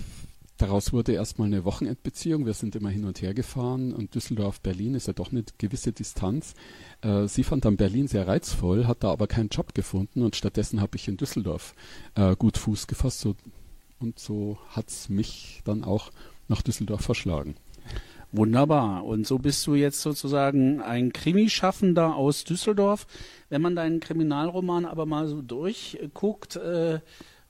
[0.58, 2.44] daraus wurde erstmal eine Wochenendbeziehung.
[2.44, 5.92] Wir sind immer hin und her gefahren und Düsseldorf, Berlin ist ja doch eine gewisse
[5.92, 6.54] Distanz.
[7.00, 10.80] Äh, sie fand dann Berlin sehr reizvoll, hat da aber keinen Job gefunden und stattdessen
[10.80, 11.74] habe ich in Düsseldorf
[12.14, 13.34] äh, gut Fuß gefasst so,
[14.00, 16.10] und so hat's mich dann auch
[16.48, 17.54] nach Düsseldorf verschlagen.
[18.30, 19.06] Wunderbar.
[19.06, 23.06] Und so bist du jetzt sozusagen ein Krimischaffender aus Düsseldorf.
[23.48, 27.00] Wenn man deinen Kriminalroman aber mal so durchguckt, äh,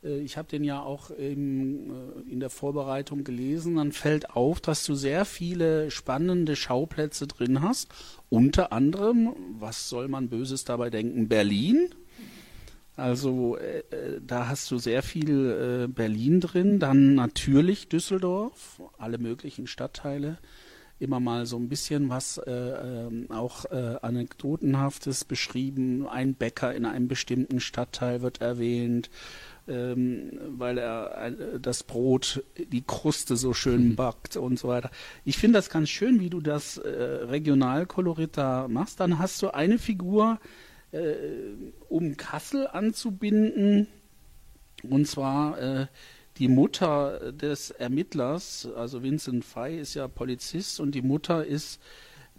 [0.02, 4.84] ich habe den ja auch im, äh, in der Vorbereitung gelesen, dann fällt auf, dass
[4.84, 7.88] du sehr viele spannende Schauplätze drin hast.
[8.28, 11.88] Unter anderem, was soll man Böses dabei denken, Berlin.
[12.96, 19.18] Also äh, äh, da hast du sehr viel äh, Berlin drin, dann natürlich Düsseldorf, alle
[19.18, 20.38] möglichen Stadtteile,
[20.98, 26.08] immer mal so ein bisschen was äh, ähm, auch äh, anekdotenhaftes beschrieben.
[26.08, 29.10] Ein Bäcker in einem bestimmten Stadtteil wird erwähnt,
[29.68, 33.96] ähm, weil er äh, das Brot, die Kruste so schön Mhm.
[33.96, 34.90] backt und so weiter.
[35.24, 39.00] Ich finde das ganz schön, wie du das äh, Regionalkolorit da machst.
[39.00, 40.38] Dann hast du eine Figur,
[40.92, 41.14] äh,
[41.88, 43.86] um Kassel anzubinden,
[44.82, 45.86] und zwar äh,
[46.38, 51.80] die Mutter des Ermittlers, also Vincent Fay ist ja Polizist und die Mutter ist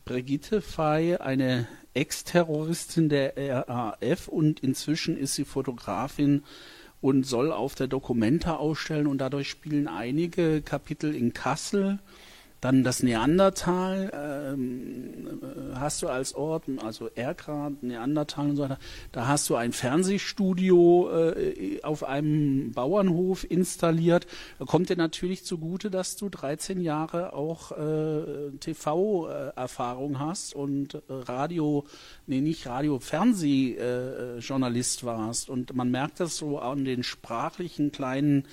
[0.05, 3.33] Brigitte Fay, eine Ex-Terroristin der
[3.67, 6.43] RAF und inzwischen ist sie Fotografin
[7.01, 11.99] und soll auf der Documenta ausstellen und dadurch spielen einige Kapitel in Kassel.
[12.61, 18.79] Dann das Neandertal ähm, äh, hast du als Ort, also Erkrad, Neandertal und so weiter.
[19.13, 24.27] Da hast du ein Fernsehstudio äh, auf einem Bauernhof installiert.
[24.57, 30.99] Da kommt dir natürlich zugute, dass du 13 Jahre auch äh, TV-Erfahrung hast und äh,
[31.09, 31.85] Radio,
[32.27, 35.49] nee, nicht Radio, Fernsehjournalist warst.
[35.49, 38.43] Und man merkt das so an den sprachlichen kleinen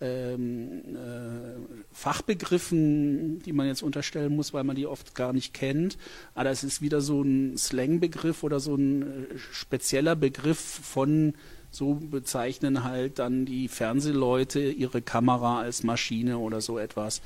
[0.00, 5.98] ähm, äh, Fachbegriffen, die man jetzt unterstellen muss, weil man die oft gar nicht kennt.
[6.34, 11.34] Aber es ist wieder so ein Slangbegriff oder so ein äh, spezieller Begriff von
[11.70, 17.20] so bezeichnen halt dann die Fernsehleute ihre Kamera als Maschine oder so etwas.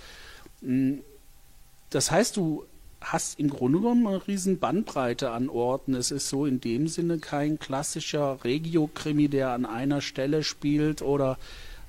[0.61, 0.95] Mm,
[1.91, 2.65] Das heißt, du
[3.01, 5.95] hast im Grunde genommen eine riesen Bandbreite an Orten.
[5.95, 11.39] Es ist so in dem Sinne kein klassischer Regio-Krimi, der an einer Stelle spielt oder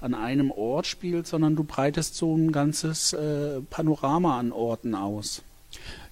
[0.04, 5.42] an einem Ort spielt, sondern du breitest so ein ganzes äh, Panorama an Orten aus.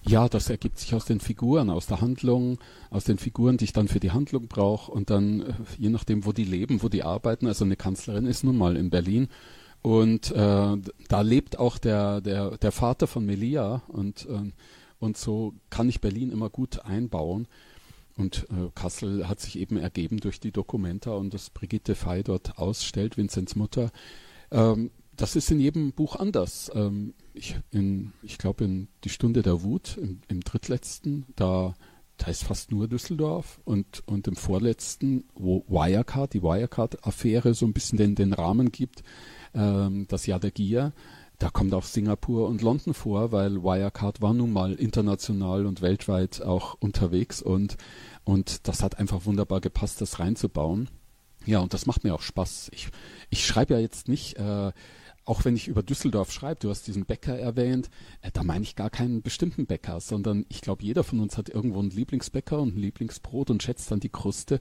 [0.03, 2.57] Ja, das ergibt sich aus den Figuren, aus der Handlung,
[2.89, 6.25] aus den Figuren, die ich dann für die Handlung brauche und dann, äh, je nachdem,
[6.25, 9.27] wo die leben, wo die arbeiten, also eine Kanzlerin ist nun mal in Berlin
[9.81, 10.77] und äh,
[11.07, 14.53] da lebt auch der, der, der Vater von Melia und, ähm,
[14.99, 17.47] und so kann ich Berlin immer gut einbauen.
[18.17, 22.57] Und äh, Kassel hat sich eben ergeben durch die Dokumenta und dass Brigitte Fey dort
[22.57, 23.91] ausstellt, Vinzenz Mutter.
[24.51, 26.71] Ähm, das ist in jedem Buch anders.
[26.73, 27.55] Ähm, ich
[28.21, 31.75] ich glaube, in Die Stunde der Wut, im, im drittletzten, da,
[32.17, 37.73] da ist fast nur Düsseldorf und, und im vorletzten, wo Wirecard, die Wirecard-Affäre so ein
[37.73, 39.03] bisschen den, den Rahmen gibt,
[39.53, 40.93] ähm, das Jahr der Gier,
[41.41, 46.43] da kommt auch Singapur und London vor, weil Wirecard war nun mal international und weltweit
[46.43, 47.77] auch unterwegs und,
[48.23, 50.87] und das hat einfach wunderbar gepasst, das reinzubauen.
[51.47, 52.69] Ja, und das macht mir auch Spaß.
[52.73, 52.89] Ich,
[53.31, 54.71] ich schreibe ja jetzt nicht, äh,
[55.25, 57.89] auch wenn ich über Düsseldorf schreibe, du hast diesen Bäcker erwähnt,
[58.21, 61.49] äh, da meine ich gar keinen bestimmten Bäcker, sondern ich glaube, jeder von uns hat
[61.49, 64.59] irgendwo einen Lieblingsbäcker und ein Lieblingsbrot und schätzt dann die Kruste.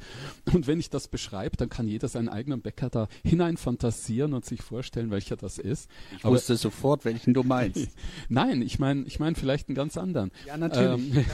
[0.53, 4.45] Und wenn ich das beschreibe, dann kann jeder seinen eigenen Bäcker da hinein fantasieren und
[4.45, 5.91] sich vorstellen, welcher das ist.
[6.17, 7.89] Ich wusste sofort, welchen du meinst.
[8.29, 10.31] Nein, ich meine ich mein vielleicht einen ganz anderen.
[10.47, 11.17] Ja, natürlich.
[11.17, 11.25] Ähm,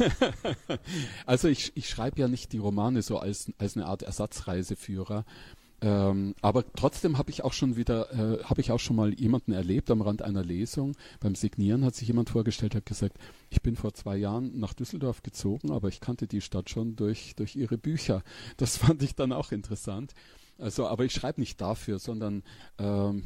[1.26, 5.24] also ich, ich schreibe ja nicht die Romane so als, als eine Art Ersatzreiseführer.
[5.82, 9.52] Ähm, aber trotzdem habe ich auch schon wieder, äh, habe ich auch schon mal jemanden
[9.52, 10.96] erlebt am Rand einer Lesung.
[11.20, 13.18] Beim Signieren hat sich jemand vorgestellt, hat gesagt,
[13.50, 17.34] ich bin vor zwei Jahren nach Düsseldorf gezogen, aber ich kannte die Stadt schon durch,
[17.36, 18.22] durch ihre Bücher.
[18.56, 20.14] Das fand ich dann auch interessant.
[20.58, 22.42] Also, aber ich schreibe nicht dafür, sondern
[22.78, 23.24] ähm,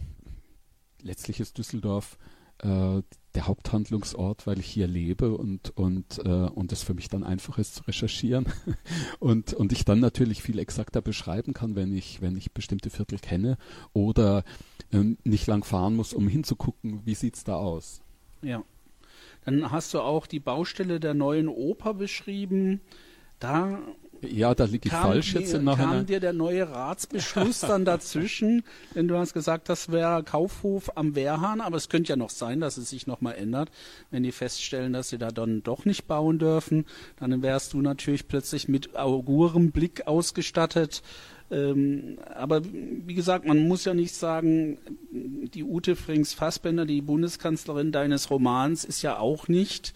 [1.00, 2.18] letztlich ist Düsseldorf
[2.58, 3.02] äh,
[3.34, 7.58] der Haupthandlungsort, weil ich hier lebe und und äh, und es für mich dann einfach
[7.58, 8.46] ist zu recherchieren
[9.20, 13.18] und und ich dann natürlich viel exakter beschreiben kann, wenn ich wenn ich bestimmte Viertel
[13.18, 13.56] kenne
[13.92, 14.44] oder
[14.92, 18.02] ähm, nicht lang fahren muss, um hinzugucken, wie sieht's da aus.
[18.42, 18.64] Ja.
[19.44, 22.80] Dann hast du auch die Baustelle der neuen Oper beschrieben.
[23.38, 23.80] Da
[24.22, 25.90] Ja, da liege ich kam, falsch jetzt im Nachhinein.
[25.90, 28.62] kam dir der neue Ratsbeschluss dann dazwischen,
[28.94, 32.60] denn du hast gesagt, das wäre Kaufhof am Wehrhahn, aber es könnte ja noch sein,
[32.60, 33.70] dass es sich nochmal ändert,
[34.10, 36.84] wenn die feststellen, dass sie da dann doch nicht bauen dürfen,
[37.18, 41.02] dann wärst du natürlich plötzlich mit Augurenblick ausgestattet.
[41.50, 44.78] Ähm, aber wie gesagt, man muss ja nicht sagen,
[45.10, 49.94] die Ute Frings-Fassbender, die Bundeskanzlerin deines Romans, ist ja auch nicht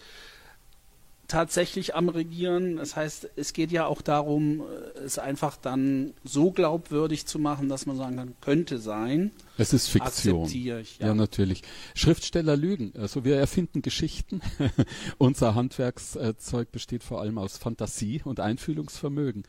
[1.27, 2.77] tatsächlich am Regieren.
[2.77, 4.63] Das heißt, es geht ja auch darum,
[5.03, 9.31] es einfach dann so glaubwürdig zu machen, dass man sagen kann, könnte sein.
[9.57, 10.47] Es ist Fiktion.
[10.47, 10.79] Ich, ja.
[10.99, 11.13] ja.
[11.13, 11.61] natürlich.
[11.93, 12.93] Schriftsteller lügen.
[12.97, 14.41] Also wir erfinden Geschichten.
[15.17, 19.43] Unser Handwerkszeug besteht vor allem aus Fantasie und Einfühlungsvermögen.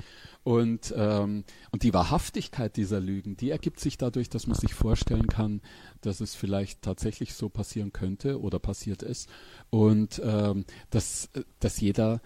[0.45, 5.27] Und, ähm, und die Wahrhaftigkeit dieser Lügen, die ergibt sich dadurch, dass man sich vorstellen
[5.27, 5.61] kann,
[6.03, 9.29] dass es vielleicht tatsächlich so passieren könnte oder passiert ist.
[9.71, 12.21] Und ähm, dass, dass jeder,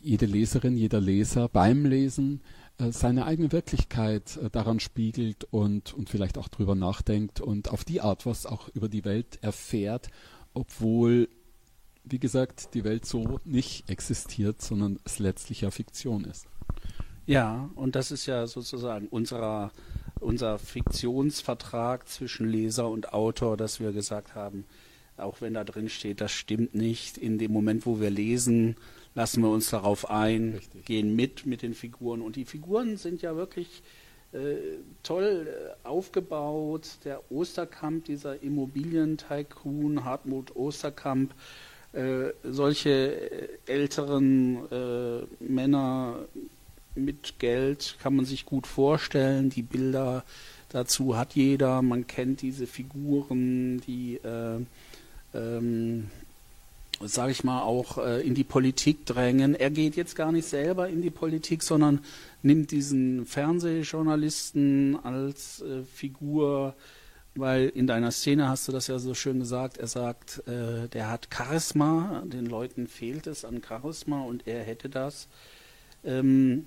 [0.00, 2.40] jede Leserin, jeder Leser beim Lesen
[2.78, 8.00] seine eigene Wirklichkeit äh, daran spiegelt und, und vielleicht auch drüber nachdenkt und auf die
[8.00, 10.08] Art was auch über die Welt erfährt,
[10.54, 11.28] obwohl,
[12.04, 16.46] wie gesagt, die Welt so nicht existiert, sondern es letztlich ja Fiktion ist.
[17.26, 19.70] Ja, und das ist ja sozusagen unserer,
[20.18, 24.64] unser Fiktionsvertrag zwischen Leser und Autor, dass wir gesagt haben,
[25.16, 28.76] auch wenn da drin steht, das stimmt nicht, in dem Moment, wo wir lesen,
[29.14, 30.84] lassen wir uns darauf ein, Richtig.
[30.84, 32.22] gehen mit mit den Figuren.
[32.22, 33.82] Und die Figuren sind ja wirklich
[34.32, 36.98] äh, toll äh, aufgebaut.
[37.04, 41.34] Der Osterkamp, dieser Immobilientycoon, Hartmut Osterkamp,
[41.92, 46.20] äh, solche äh, älteren äh, Männer
[46.94, 49.50] mit Geld kann man sich gut vorstellen.
[49.50, 50.24] Die Bilder
[50.70, 51.82] dazu hat jeder.
[51.82, 54.60] Man kennt diese Figuren, die, äh,
[55.34, 56.10] ähm,
[57.06, 59.54] sage ich mal, auch äh, in die Politik drängen.
[59.54, 62.00] Er geht jetzt gar nicht selber in die Politik, sondern
[62.42, 66.74] nimmt diesen Fernsehjournalisten als äh, Figur,
[67.34, 69.78] weil in deiner Szene hast du das ja so schön gesagt.
[69.78, 74.88] Er sagt, äh, der hat Charisma, den Leuten fehlt es an Charisma und er hätte
[74.88, 75.28] das.
[76.04, 76.66] Ähm,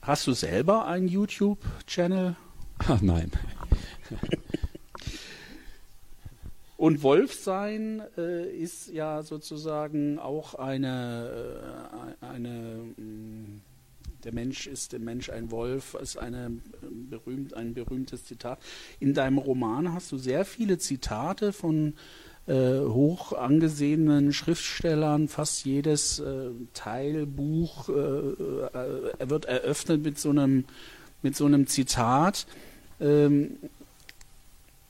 [0.00, 2.36] hast du selber einen YouTube-Channel?
[2.78, 3.30] Ah, nein.
[6.82, 11.30] Und Wolfsein äh, ist ja sozusagen auch eine,
[12.20, 13.60] äh, eine mh,
[14.24, 18.58] der Mensch ist der Mensch ein Wolf, ist eine äh, berühmt, ein berühmtes Zitat.
[18.98, 21.94] In deinem Roman hast du sehr viele Zitate von
[22.48, 30.64] äh, hoch angesehenen Schriftstellern, fast jedes äh, Teilbuch äh, äh, wird eröffnet mit so einem,
[31.22, 32.44] mit so einem Zitat.
[33.00, 33.58] Ähm,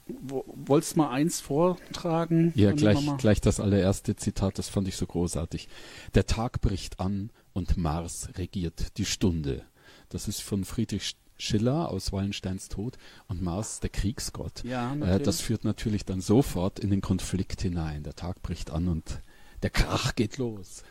[0.07, 2.51] wolltest du mal eins vortragen?
[2.55, 5.67] Ja, gleich, gleich das allererste Zitat, das fand ich so großartig.
[6.13, 9.63] Der Tag bricht an und Mars regiert die Stunde.
[10.09, 12.97] Das ist von Friedrich Schiller aus Wallensteins Tod
[13.27, 14.63] und Mars, der Kriegsgott.
[14.63, 18.03] Ja, Äh, das führt natürlich dann sofort in den Konflikt hinein.
[18.03, 19.21] Der Tag bricht an und
[19.61, 20.83] der Krach geht los.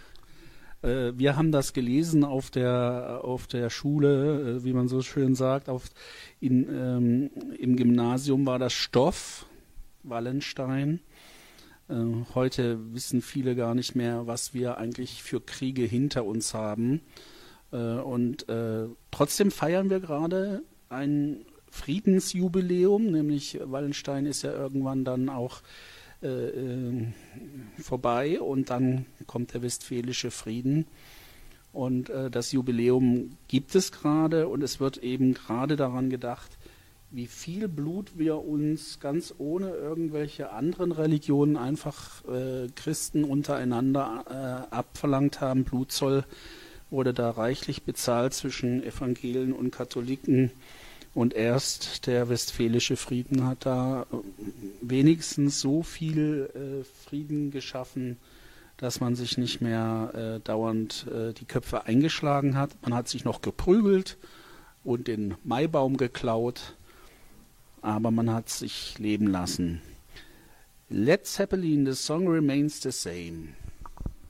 [0.83, 5.35] Äh, wir haben das gelesen auf der auf der Schule, äh, wie man so schön
[5.35, 5.69] sagt.
[5.69, 5.85] Auf
[6.41, 9.47] in, ähm, Im Gymnasium war das Stoff.
[10.03, 11.01] Wallenstein.
[11.89, 11.95] Äh,
[12.35, 17.01] heute wissen viele gar nicht mehr, was wir eigentlich für Kriege hinter uns haben.
[17.73, 25.29] Äh, und äh, trotzdem feiern wir gerade ein Friedensjubiläum, nämlich Wallenstein ist ja irgendwann dann
[25.31, 25.63] auch
[27.79, 30.87] vorbei und dann kommt der Westfälische Frieden.
[31.73, 36.59] Und äh, das Jubiläum gibt es gerade und es wird eben gerade daran gedacht,
[37.11, 44.25] wie viel Blut wir uns ganz ohne irgendwelche anderen Religionen einfach äh, Christen untereinander
[44.71, 45.65] äh, abverlangt haben.
[45.65, 46.25] Blutzoll
[46.91, 50.53] wurde da reichlich bezahlt zwischen Evangelien und Katholiken.
[51.15, 54.17] Und erst der Westfälische Frieden hat da äh,
[54.81, 58.17] wenigstens so viel äh, Frieden geschaffen,
[58.79, 62.71] dass man sich nicht mehr äh, dauernd äh, die Köpfe eingeschlagen hat.
[62.83, 64.17] Man hat sich noch geprügelt
[64.85, 66.77] und den Maibaum geklaut,
[67.83, 69.83] aber man hat sich leben lassen.
[70.89, 73.49] Led Zeppelin, the song remains the same.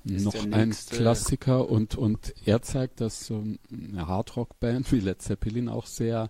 [0.05, 5.69] Ist Noch ein Klassiker und, und er zeigt, dass so eine Hardrock-Band wie Led Zeppelin
[5.69, 6.29] auch sehr,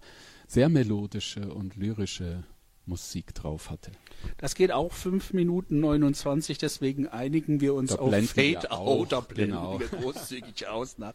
[0.53, 2.45] sehr melodische und lyrische
[2.85, 3.91] Musik drauf hatte.
[4.37, 9.13] Das geht auch 5 Minuten 29, deswegen einigen wir uns Da auf Fade Out.
[9.13, 9.81] Da blenden genau.
[9.81, 10.99] wir großzügig aus.
[10.99, 11.15] Nach,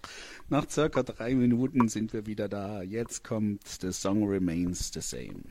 [0.49, 2.81] nach circa drei Minuten sind wir wieder da.
[2.81, 5.43] Jetzt kommt The Song Remains the Same.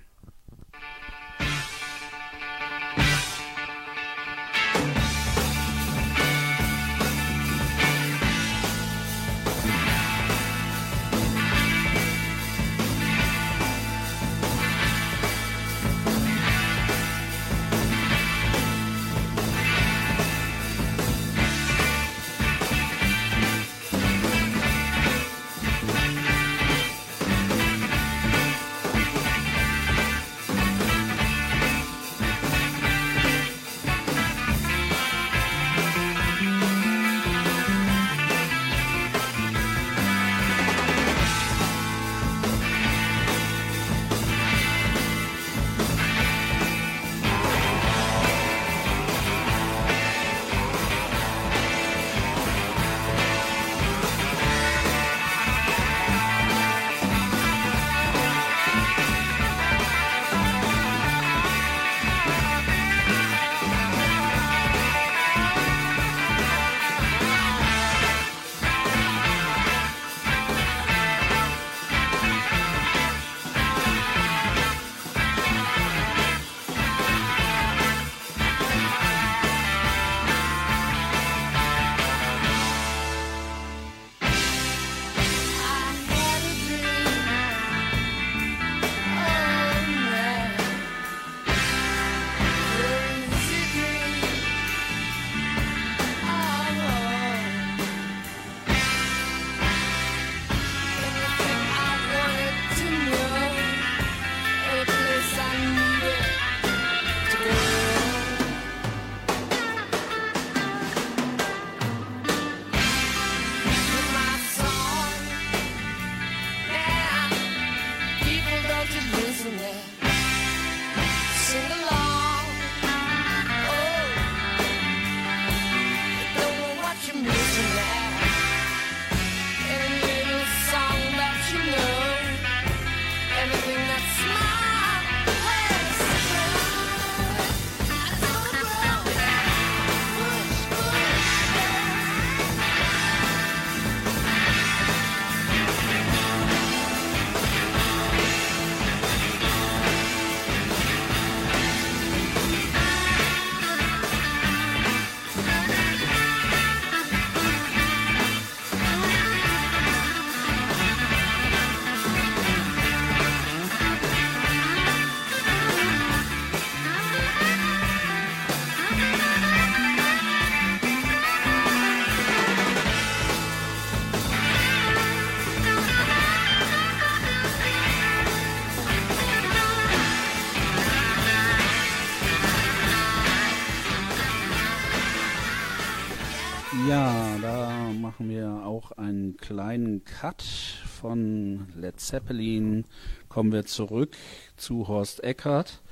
[189.46, 192.84] Kleinen Cut von Led Zeppelin.
[193.28, 194.16] Kommen wir zurück
[194.56, 195.82] zu Horst Eckert,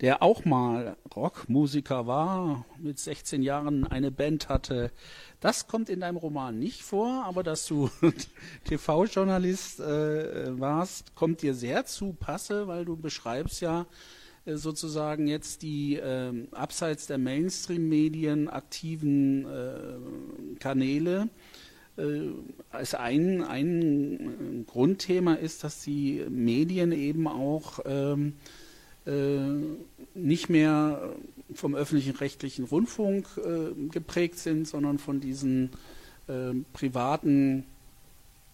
[0.00, 4.90] der auch mal Rockmusiker war, mit 16 Jahren eine Band hatte.
[5.38, 7.88] Das kommt in deinem Roman nicht vor, aber dass du
[8.64, 13.86] TV-Journalist äh, warst, kommt dir sehr zu Passe, weil du beschreibst ja,
[14.44, 21.28] äh, sozusagen jetzt die ähm, abseits der Mainstream-Medien aktiven äh, Kanäle
[21.96, 22.30] äh,
[22.70, 28.34] als ein, ein Grundthema ist, dass die Medien eben auch ähm,
[29.06, 29.38] äh,
[30.14, 31.14] nicht mehr
[31.54, 35.70] vom öffentlichen rechtlichen Rundfunk äh, geprägt sind, sondern von diesen
[36.26, 37.64] äh, privaten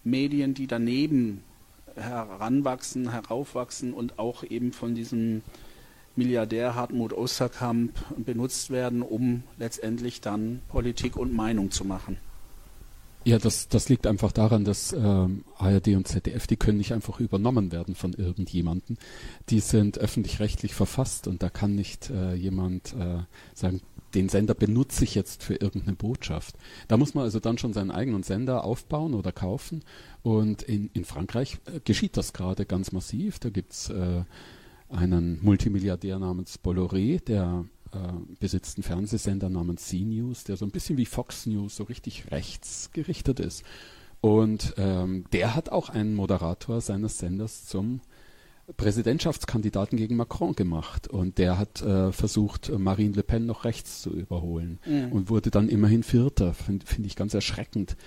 [0.03, 1.43] Medien, die daneben
[1.95, 5.41] heranwachsen, heraufwachsen und auch eben von diesem
[6.15, 12.17] Milliardär Hartmut Osterkamp benutzt werden, um letztendlich dann Politik und Meinung zu machen.
[13.23, 17.19] Ja, das, das liegt einfach daran, dass ähm, ARD und ZDF, die können nicht einfach
[17.19, 18.97] übernommen werden von irgendjemanden.
[19.49, 23.19] Die sind öffentlich-rechtlich verfasst und da kann nicht äh, jemand äh,
[23.53, 23.81] sagen,
[24.15, 26.55] den Sender benutze ich jetzt für irgendeine Botschaft.
[26.87, 29.83] Da muss man also dann schon seinen eigenen Sender aufbauen oder kaufen.
[30.23, 33.37] Und in, in Frankreich äh, geschieht das gerade ganz massiv.
[33.37, 34.23] Da gibt's äh,
[34.89, 37.97] einen Multimilliardär namens Bolloré, der äh,
[38.39, 43.39] besitzt einen Fernsehsender namens C-News, der so ein bisschen wie Fox News so richtig rechtsgerichtet
[43.39, 43.63] ist.
[44.21, 48.01] Und ähm, der hat auch einen Moderator seines Senders zum
[48.77, 54.11] Präsidentschaftskandidaten gegen Macron gemacht und der hat äh, versucht, Marine Le Pen noch rechts zu
[54.11, 55.11] überholen Mhm.
[55.11, 56.53] und wurde dann immerhin Vierter.
[56.53, 57.97] Finde find ich ganz erschreckend.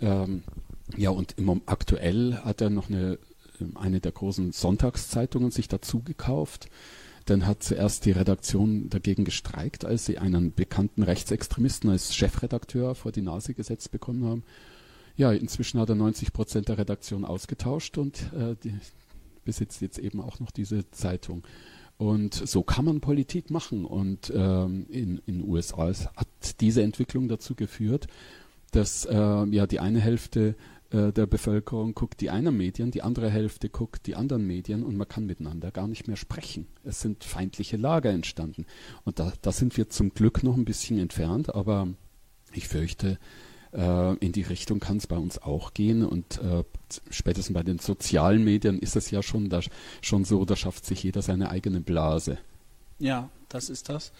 [0.00, 0.42] Ähm,
[0.96, 3.18] ja, und im, aktuell hat er noch eine,
[3.60, 6.68] ähm, eine der großen Sonntagszeitungen sich dazu gekauft.
[7.30, 13.12] Dann hat zuerst die Redaktion dagegen gestreikt, als sie einen bekannten Rechtsextremisten als Chefredakteur vor
[13.12, 14.42] die Nase gesetzt bekommen haben.
[15.16, 18.56] Ja, inzwischen hat er 90 Prozent der Redaktion ausgetauscht und äh,
[19.44, 21.44] besitzt jetzt eben auch noch diese Zeitung.
[21.98, 23.84] Und so kann man Politik machen.
[23.84, 28.08] Und ähm, in den USA hat diese Entwicklung dazu geführt,
[28.72, 30.56] dass äh, ja die eine Hälfte
[30.90, 34.96] äh, der Bevölkerung guckt die einen Medien, die andere Hälfte guckt die anderen Medien und
[34.96, 36.66] man kann miteinander gar nicht mehr sprechen.
[36.84, 38.66] Es sind feindliche Lager entstanden.
[39.04, 41.88] Und da, da sind wir zum Glück noch ein bisschen entfernt, aber
[42.52, 43.18] ich fürchte,
[43.72, 46.64] äh, in die Richtung kann es bei uns auch gehen und äh,
[47.10, 49.60] spätestens bei den sozialen Medien ist es ja schon, da,
[50.00, 52.38] schon so, da schafft sich jeder seine eigene Blase.
[52.98, 54.12] Ja, das ist das,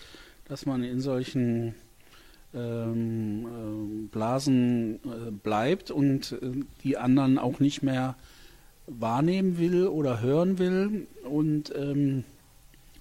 [0.44, 1.74] dass man in solchen
[2.54, 8.16] ähm, ähm, Blasen äh, bleibt und äh, die anderen auch nicht mehr
[8.86, 11.06] wahrnehmen will oder hören will.
[11.24, 12.24] Und ähm,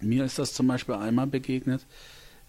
[0.02, 1.86] mir ist das zum Beispiel einmal begegnet,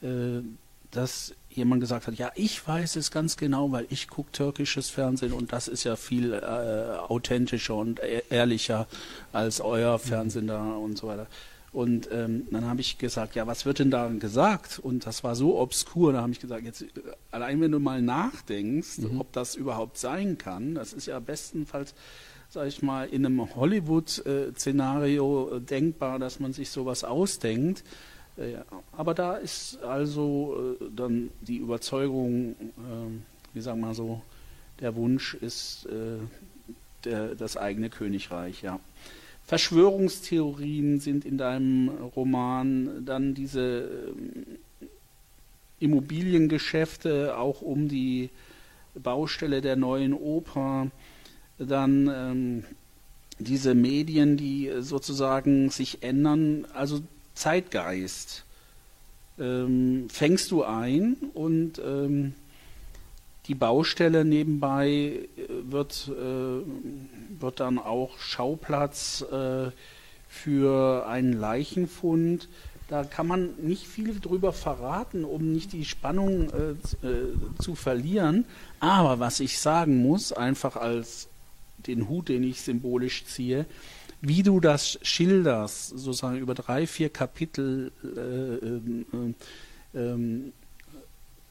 [0.02, 0.42] äh,
[0.90, 5.32] dass jemand gesagt hat, ja, ich weiß es ganz genau, weil ich gucke türkisches Fernsehen
[5.32, 8.86] und das ist ja viel äh, authentischer und e- ehrlicher
[9.32, 11.26] als euer Fernsehen da und so weiter.
[11.72, 14.80] Und ähm, dann habe ich gesagt, ja, was wird denn da gesagt?
[14.80, 16.88] Und das war so obskur, da habe ich gesagt, jetzt äh,
[17.30, 19.20] allein wenn du mal nachdenkst, Mhm.
[19.20, 21.94] ob das überhaupt sein kann, das ist ja bestenfalls,
[22.48, 27.84] sag ich mal, in einem Hollywood-Szenario äh, denkbar, dass man sich sowas ausdenkt.
[28.36, 28.56] Äh,
[28.90, 33.22] aber da ist also dann die Überzeugung, ähm,
[33.54, 34.22] wie sagen wir so,
[34.80, 35.86] der Wunsch ist
[37.04, 38.80] der, das eigene Königreich, ja.
[39.50, 44.44] Verschwörungstheorien sind in deinem Roman, dann diese ähm,
[45.80, 48.30] Immobiliengeschäfte auch um die
[48.94, 50.92] Baustelle der neuen Oper,
[51.58, 52.64] dann ähm,
[53.40, 57.02] diese Medien, die sozusagen sich ändern, also
[57.34, 58.44] Zeitgeist.
[59.36, 62.34] Ähm, fängst du ein und ähm,
[63.46, 65.28] die Baustelle nebenbei äh,
[65.72, 66.62] wird, äh,
[67.38, 69.70] wird dann auch Schauplatz äh,
[70.28, 72.48] für einen Leichenfund.
[72.88, 78.44] Da kann man nicht viel drüber verraten, um nicht die Spannung äh, äh, zu verlieren.
[78.80, 81.28] Aber was ich sagen muss, einfach als
[81.86, 83.66] den Hut, den ich symbolisch ziehe,
[84.20, 89.34] wie du das schilderst, sozusagen über drei, vier Kapitel, äh, ähm,
[89.94, 90.52] ähm,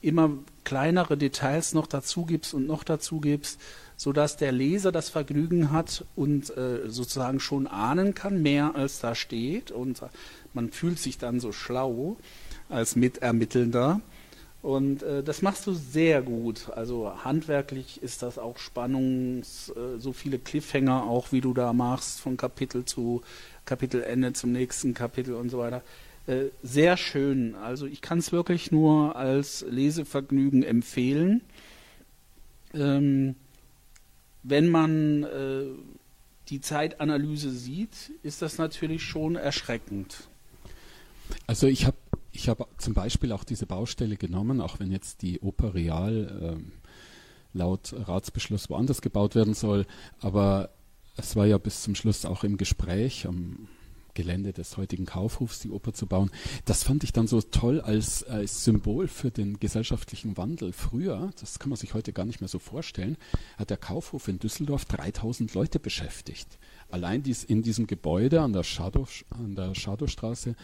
[0.02, 0.32] immer
[0.64, 3.60] kleinere Details noch dazu gibst und noch dazu gibst,
[4.00, 9.14] sodass der Leser das Vergnügen hat und äh, sozusagen schon ahnen kann, mehr als da
[9.14, 9.72] steht.
[9.72, 10.02] Und
[10.54, 12.16] man fühlt sich dann so schlau
[12.70, 14.00] als Mitermittelnder.
[14.62, 16.70] Und äh, das machst du sehr gut.
[16.74, 22.22] Also handwerklich ist das auch Spannungs, äh, so viele Cliffhanger auch, wie du da machst,
[22.22, 23.22] von Kapitel zu
[23.66, 25.82] Kapitelende zum nächsten Kapitel und so weiter.
[26.26, 27.56] Äh, sehr schön.
[27.56, 31.42] Also ich kann es wirklich nur als Lesevergnügen empfehlen.
[32.74, 33.36] Ähm,
[34.50, 35.66] wenn man äh,
[36.50, 40.30] die Zeitanalyse sieht, ist das natürlich schon erschreckend.
[41.48, 41.98] Also ich habe
[42.32, 46.72] ich habe zum Beispiel auch diese Baustelle genommen, auch wenn jetzt die Oper Real ähm,
[47.54, 49.86] laut Ratsbeschluss woanders gebaut werden soll,
[50.20, 50.70] aber
[51.18, 53.68] es war ja bis zum Schluss auch im Gespräch am
[54.20, 56.30] Gelände des heutigen Kaufhofs die Oper zu bauen.
[56.66, 60.74] Das fand ich dann so toll als, als Symbol für den gesellschaftlichen Wandel.
[60.74, 63.16] Früher, das kann man sich heute gar nicht mehr so vorstellen,
[63.58, 66.60] hat der Kaufhof in Düsseldorf 3000 Leute beschäftigt.
[66.90, 70.56] Allein dies, in diesem Gebäude an der, Schadow, an der Schadowstraße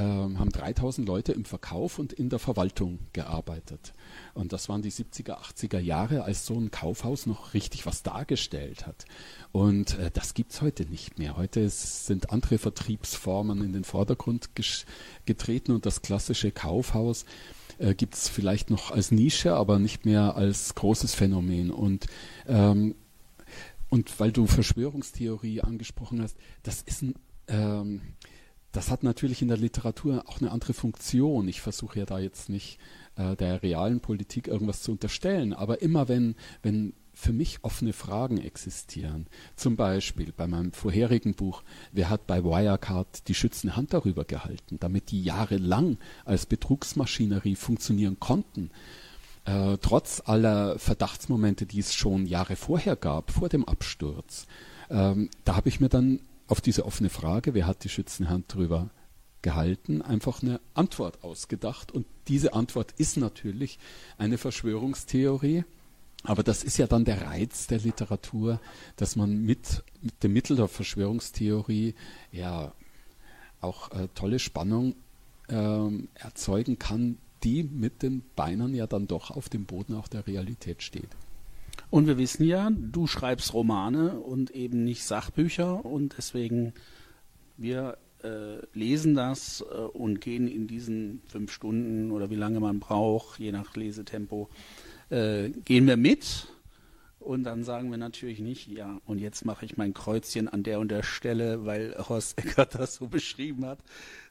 [0.00, 3.92] haben 3000 Leute im Verkauf und in der Verwaltung gearbeitet.
[4.34, 8.86] Und das waren die 70er, 80er Jahre, als so ein Kaufhaus noch richtig was dargestellt
[8.86, 9.04] hat.
[9.52, 11.36] Und äh, das gibt's heute nicht mehr.
[11.36, 14.50] Heute sind andere Vertriebsformen in den Vordergrund
[15.26, 17.24] getreten und das klassische Kaufhaus
[17.78, 21.70] äh, gibt's vielleicht noch als Nische, aber nicht mehr als großes Phänomen.
[21.70, 22.06] Und
[22.46, 22.94] ähm,
[23.90, 27.14] und weil du Verschwörungstheorie angesprochen hast, das ist ein,
[27.48, 28.00] ähm,
[28.72, 31.48] das hat natürlich in der Literatur auch eine andere Funktion.
[31.48, 32.78] Ich versuche ja da jetzt nicht
[33.16, 38.38] äh, der realen Politik irgendwas zu unterstellen, aber immer wenn, wenn für mich offene Fragen
[38.38, 41.62] existieren, zum Beispiel bei meinem vorherigen Buch,
[41.92, 48.20] wer hat bei Wirecard die schützende Hand darüber gehalten, damit die jahrelang als Betrugsmaschinerie funktionieren
[48.20, 48.70] konnten,
[49.44, 54.46] äh, trotz aller Verdachtsmomente, die es schon Jahre vorher gab, vor dem Absturz,
[54.88, 58.52] ähm, da habe ich mir dann auf diese offene Frage, wer hat die schützende Hand
[58.52, 58.90] drüber
[59.42, 61.92] gehalten, einfach eine Antwort ausgedacht.
[61.92, 63.78] Und diese Antwort ist natürlich
[64.18, 65.64] eine Verschwörungstheorie.
[66.24, 68.60] Aber das ist ja dann der Reiz der Literatur,
[68.96, 71.94] dass man mit, mit dem Mittel der Verschwörungstheorie
[72.32, 72.72] ja
[73.62, 74.96] auch äh, tolle Spannung
[75.48, 80.26] ähm, erzeugen kann, die mit den Beinen ja dann doch auf dem Boden auch der
[80.26, 81.08] Realität steht.
[81.88, 85.84] Und wir wissen ja, du schreibst Romane und eben nicht Sachbücher.
[85.84, 86.74] Und deswegen
[87.56, 92.80] wir äh, lesen das äh, und gehen in diesen fünf Stunden oder wie lange man
[92.80, 94.48] braucht, je nach Lesetempo,
[95.10, 96.48] äh, gehen wir mit
[97.20, 100.80] und dann sagen wir natürlich nicht, ja, und jetzt mache ich mein Kreuzchen an der
[100.80, 103.78] und der Stelle, weil Horst Eckert das so beschrieben hat,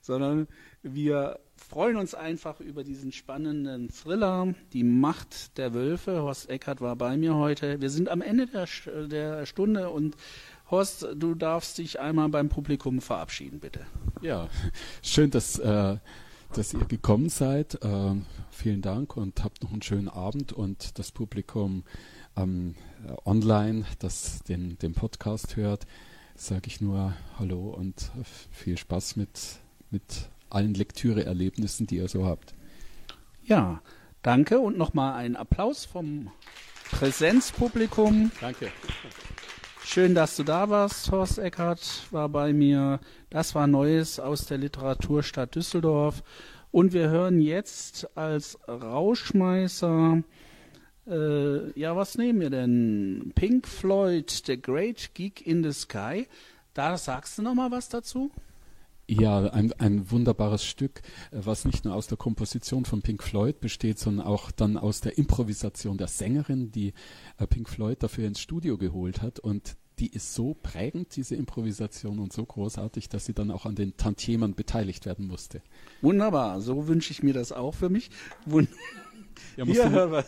[0.01, 0.47] sondern
[0.81, 6.23] wir freuen uns einfach über diesen spannenden Thriller, Die Macht der Wölfe.
[6.23, 7.79] Horst Eckert war bei mir heute.
[7.79, 8.67] Wir sind am Ende der,
[9.07, 10.15] der Stunde und
[10.71, 13.85] Horst, du darfst dich einmal beim Publikum verabschieden, bitte.
[14.21, 14.49] Ja,
[15.01, 15.97] schön, dass, äh,
[16.53, 17.83] dass ihr gekommen seid.
[17.83, 18.15] Äh,
[18.51, 21.83] vielen Dank und habt noch einen schönen Abend und das Publikum
[22.35, 22.75] ähm,
[23.07, 25.85] äh, online, das den, den Podcast hört,
[26.35, 29.59] sage ich nur Hallo und äh, viel Spaß mit,
[29.91, 32.53] mit allen Lektüreerlebnissen, die ihr so habt.
[33.43, 33.81] Ja,
[34.21, 36.31] danke und nochmal ein Applaus vom
[36.91, 38.31] Präsenzpublikum.
[38.41, 38.71] Danke.
[39.83, 41.11] Schön, dass du da warst.
[41.11, 42.99] Horst Eckert war bei mir.
[43.29, 46.23] Das war Neues aus der Literaturstadt Düsseldorf.
[46.71, 50.21] Und wir hören jetzt als Rauschmeißer,
[51.09, 53.31] äh, ja, was nehmen wir denn?
[53.35, 56.27] Pink Floyd, The Great Geek in the Sky.
[56.73, 58.31] Da sagst du noch mal was dazu?
[59.09, 61.01] Ja, ein, ein wunderbares Stück,
[61.31, 65.01] äh, was nicht nur aus der Komposition von Pink Floyd besteht, sondern auch dann aus
[65.01, 66.93] der Improvisation der Sängerin, die
[67.39, 69.39] äh, Pink Floyd dafür ins Studio geholt hat.
[69.39, 73.75] Und die ist so prägend, diese Improvisation, und so großartig, dass sie dann auch an
[73.75, 75.61] den Tantiemen beteiligt werden musste.
[76.01, 78.11] Wunderbar, so wünsche ich mir das auch für mich.
[78.45, 78.67] Wun
[79.57, 80.25] Ja, Hier, musst, du, aber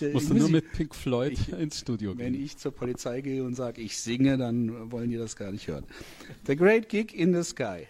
[0.00, 2.44] der musst du nur mit Pink Floyd Ich- ins Studio Wenn gehen.
[2.44, 5.84] ich zur Polizei gehe und sage, ich singe, dann wollen die das gar nicht hören.
[6.46, 7.86] The Great Gig in the Sky.